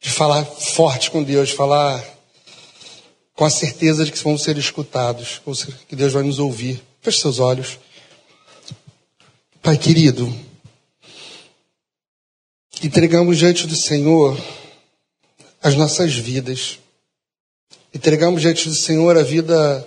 de 0.00 0.08
falar 0.08 0.42
forte 0.42 1.10
com 1.10 1.22
Deus, 1.22 1.50
de 1.50 1.54
falar 1.54 2.02
com 3.34 3.44
a 3.44 3.50
certeza 3.50 4.06
de 4.06 4.12
que 4.12 4.24
vamos 4.24 4.42
ser 4.42 4.56
escutados, 4.56 5.42
que 5.86 5.94
Deus 5.94 6.14
vai 6.14 6.22
nos 6.22 6.38
ouvir. 6.38 6.82
Feche 7.02 7.20
seus 7.20 7.38
olhos. 7.38 7.78
Pai 9.60 9.76
querido, 9.76 10.34
entregamos 12.82 13.36
diante 13.36 13.66
do 13.66 13.76
Senhor 13.76 14.34
as 15.62 15.74
nossas 15.74 16.14
vidas. 16.14 16.78
Entregamos 17.92 18.40
diante 18.40 18.66
do 18.66 18.74
Senhor 18.74 19.18
a 19.18 19.22
vida 19.22 19.86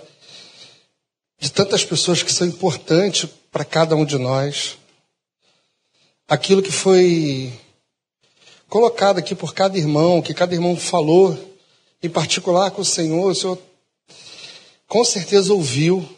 de 1.42 1.50
tantas 1.50 1.84
pessoas 1.84 2.22
que 2.22 2.32
são 2.32 2.46
importantes 2.46 3.28
para 3.50 3.64
cada 3.64 3.96
um 3.96 4.04
de 4.04 4.16
nós. 4.16 4.78
Aquilo 6.28 6.62
que 6.62 6.70
foi 6.70 7.52
colocado 8.68 9.18
aqui 9.18 9.34
por 9.34 9.52
cada 9.52 9.76
irmão, 9.76 10.22
que 10.22 10.32
cada 10.32 10.54
irmão 10.54 10.76
falou, 10.76 11.36
em 12.00 12.08
particular 12.08 12.70
com 12.70 12.82
o 12.82 12.84
Senhor, 12.84 13.28
o 13.28 13.34
Senhor 13.34 13.58
com 14.86 15.04
certeza 15.04 15.52
ouviu. 15.52 16.08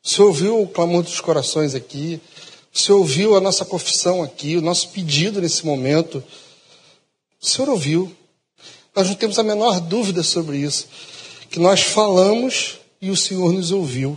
O 0.00 0.08
Senhor 0.08 0.28
ouviu 0.28 0.62
o 0.62 0.68
clamor 0.68 1.02
dos 1.02 1.20
corações 1.20 1.74
aqui. 1.74 2.20
O 2.72 2.78
Senhor 2.78 2.98
ouviu 2.98 3.36
a 3.36 3.40
nossa 3.40 3.64
confissão 3.64 4.22
aqui, 4.22 4.56
o 4.56 4.62
nosso 4.62 4.90
pedido 4.90 5.40
nesse 5.40 5.66
momento. 5.66 6.22
O 7.42 7.44
Senhor 7.44 7.68
ouviu. 7.68 8.16
Nós 8.94 9.08
não 9.08 9.16
temos 9.16 9.36
a 9.36 9.42
menor 9.42 9.80
dúvida 9.80 10.22
sobre 10.22 10.58
isso. 10.58 10.86
Que 11.50 11.58
nós 11.58 11.80
falamos 11.82 12.78
e 13.02 13.10
o 13.10 13.16
Senhor 13.16 13.52
nos 13.52 13.72
ouviu. 13.72 14.16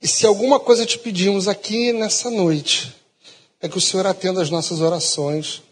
E 0.00 0.06
se 0.06 0.24
alguma 0.24 0.60
coisa 0.60 0.86
te 0.86 0.96
pedimos 0.96 1.48
aqui 1.48 1.92
nessa 1.92 2.30
noite, 2.30 2.94
é 3.60 3.68
que 3.68 3.76
o 3.76 3.80
Senhor 3.80 4.06
atenda 4.06 4.40
as 4.40 4.48
nossas 4.48 4.80
orações. 4.80 5.62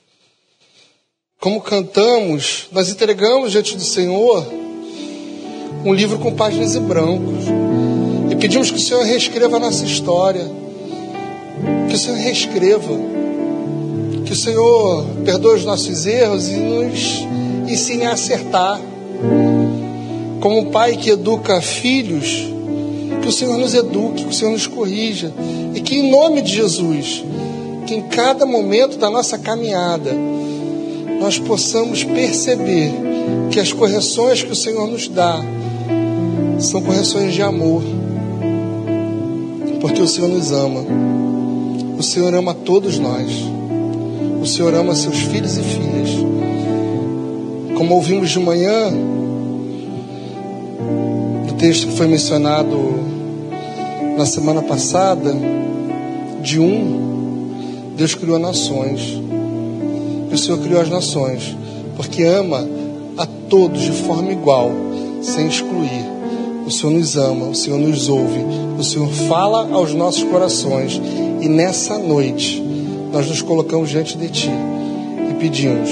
como 1.38 1.60
cantamos, 1.60 2.66
nós 2.72 2.88
entregamos 2.88 3.52
diante 3.52 3.76
do 3.76 3.84
Senhor 3.84 4.44
um 5.84 5.94
livro 5.94 6.18
com 6.18 6.34
páginas 6.34 6.74
em 6.74 6.80
brancos 6.80 7.44
e 8.28 8.34
pedimos 8.34 8.70
que 8.72 8.78
o 8.78 8.80
Senhor 8.80 9.04
reescreva 9.04 9.58
a 9.58 9.60
nossa 9.60 9.84
história, 9.84 10.44
que 11.88 11.94
o 11.94 11.98
Senhor 11.98 12.16
reescreva, 12.16 12.92
que 14.24 14.32
o 14.32 14.36
Senhor 14.36 15.04
perdoe 15.24 15.58
os 15.58 15.64
nossos 15.64 16.04
erros 16.04 16.48
e 16.48 16.56
nos 16.56 17.20
ensine 17.70 18.06
a 18.06 18.12
acertar. 18.12 18.80
Como 20.40 20.58
um 20.58 20.70
pai 20.72 20.96
que 20.96 21.10
educa 21.10 21.60
filhos, 21.60 22.55
que 23.26 23.30
o 23.30 23.32
Senhor 23.32 23.58
nos 23.58 23.74
eduque, 23.74 24.22
que 24.22 24.30
o 24.30 24.32
Senhor 24.32 24.52
nos 24.52 24.68
corrija 24.68 25.32
e 25.74 25.80
que 25.80 25.96
em 25.96 26.08
nome 26.12 26.40
de 26.42 26.52
Jesus, 26.52 27.24
que 27.84 27.92
em 27.92 28.02
cada 28.02 28.46
momento 28.46 28.98
da 28.98 29.10
nossa 29.10 29.36
caminhada 29.36 30.12
nós 31.18 31.36
possamos 31.36 32.04
perceber 32.04 32.92
que 33.50 33.58
as 33.58 33.72
correções 33.72 34.44
que 34.44 34.52
o 34.52 34.54
Senhor 34.54 34.86
nos 34.86 35.08
dá 35.08 35.40
são 36.60 36.80
correções 36.80 37.34
de 37.34 37.42
amor, 37.42 37.82
porque 39.80 40.00
o 40.00 40.06
Senhor 40.06 40.28
nos 40.28 40.52
ama. 40.52 40.84
O 41.98 42.04
Senhor 42.04 42.32
ama 42.32 42.54
todos 42.54 42.96
nós. 43.00 43.26
O 44.40 44.46
Senhor 44.46 44.72
ama 44.72 44.94
seus 44.94 45.18
filhos 45.18 45.56
e 45.56 45.62
filhas. 45.62 46.10
Como 47.76 47.92
ouvimos 47.92 48.30
de 48.30 48.38
manhã, 48.38 48.88
no 51.44 51.54
texto 51.54 51.88
que 51.88 51.96
foi 51.96 52.06
mencionado 52.06 53.15
na 54.16 54.24
semana 54.24 54.62
passada, 54.62 55.34
de 56.42 56.58
um, 56.58 57.92
Deus 57.96 58.14
criou 58.14 58.38
nações. 58.38 59.20
E 60.30 60.34
o 60.34 60.38
Senhor 60.38 60.58
criou 60.58 60.80
as 60.80 60.88
nações, 60.88 61.56
porque 61.96 62.22
ama 62.22 62.66
a 63.16 63.26
todos 63.48 63.82
de 63.82 63.92
forma 63.92 64.32
igual, 64.32 64.70
sem 65.22 65.46
excluir. 65.46 66.16
O 66.66 66.70
Senhor 66.70 66.92
nos 66.92 67.16
ama, 67.16 67.46
o 67.46 67.54
Senhor 67.54 67.78
nos 67.78 68.08
ouve, 68.08 68.40
o 68.78 68.82
Senhor 68.82 69.08
fala 69.28 69.68
aos 69.72 69.94
nossos 69.94 70.24
corações. 70.24 71.00
E 71.40 71.48
nessa 71.48 71.98
noite, 71.98 72.62
nós 73.12 73.28
nos 73.28 73.42
colocamos 73.42 73.90
diante 73.90 74.16
de 74.16 74.28
Ti 74.28 74.50
e 75.30 75.34
pedimos 75.34 75.90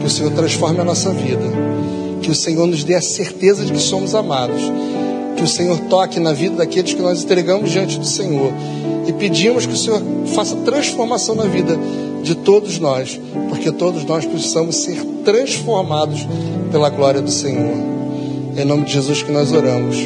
que 0.00 0.06
o 0.06 0.10
Senhor 0.10 0.32
transforme 0.32 0.80
a 0.80 0.84
nossa 0.84 1.10
vida, 1.10 1.44
que 2.20 2.30
o 2.30 2.34
Senhor 2.34 2.66
nos 2.66 2.84
dê 2.84 2.94
a 2.94 3.00
certeza 3.00 3.64
de 3.64 3.72
que 3.72 3.78
somos 3.78 4.14
amados, 4.14 4.60
que 5.42 5.46
o 5.46 5.48
Senhor 5.48 5.76
toque 5.88 6.20
na 6.20 6.32
vida 6.32 6.58
daqueles 6.58 6.94
que 6.94 7.02
nós 7.02 7.24
entregamos 7.24 7.72
diante 7.72 7.98
do 7.98 8.06
Senhor 8.06 8.52
e 9.08 9.12
pedimos 9.12 9.66
que 9.66 9.72
o 9.72 9.76
Senhor 9.76 10.00
faça 10.26 10.54
transformação 10.56 11.34
na 11.34 11.44
vida 11.44 11.76
de 12.22 12.36
todos 12.36 12.78
nós, 12.78 13.20
porque 13.48 13.72
todos 13.72 14.04
nós 14.04 14.24
precisamos 14.24 14.76
ser 14.76 15.04
transformados 15.24 16.24
pela 16.70 16.88
glória 16.88 17.20
do 17.20 17.30
Senhor. 17.30 17.74
Em 18.56 18.64
nome 18.64 18.84
de 18.84 18.92
Jesus 18.92 19.24
que 19.24 19.32
nós 19.32 19.52
oramos. 19.52 19.96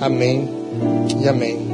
Amém 0.00 0.48
e 1.22 1.28
amém. 1.28 1.71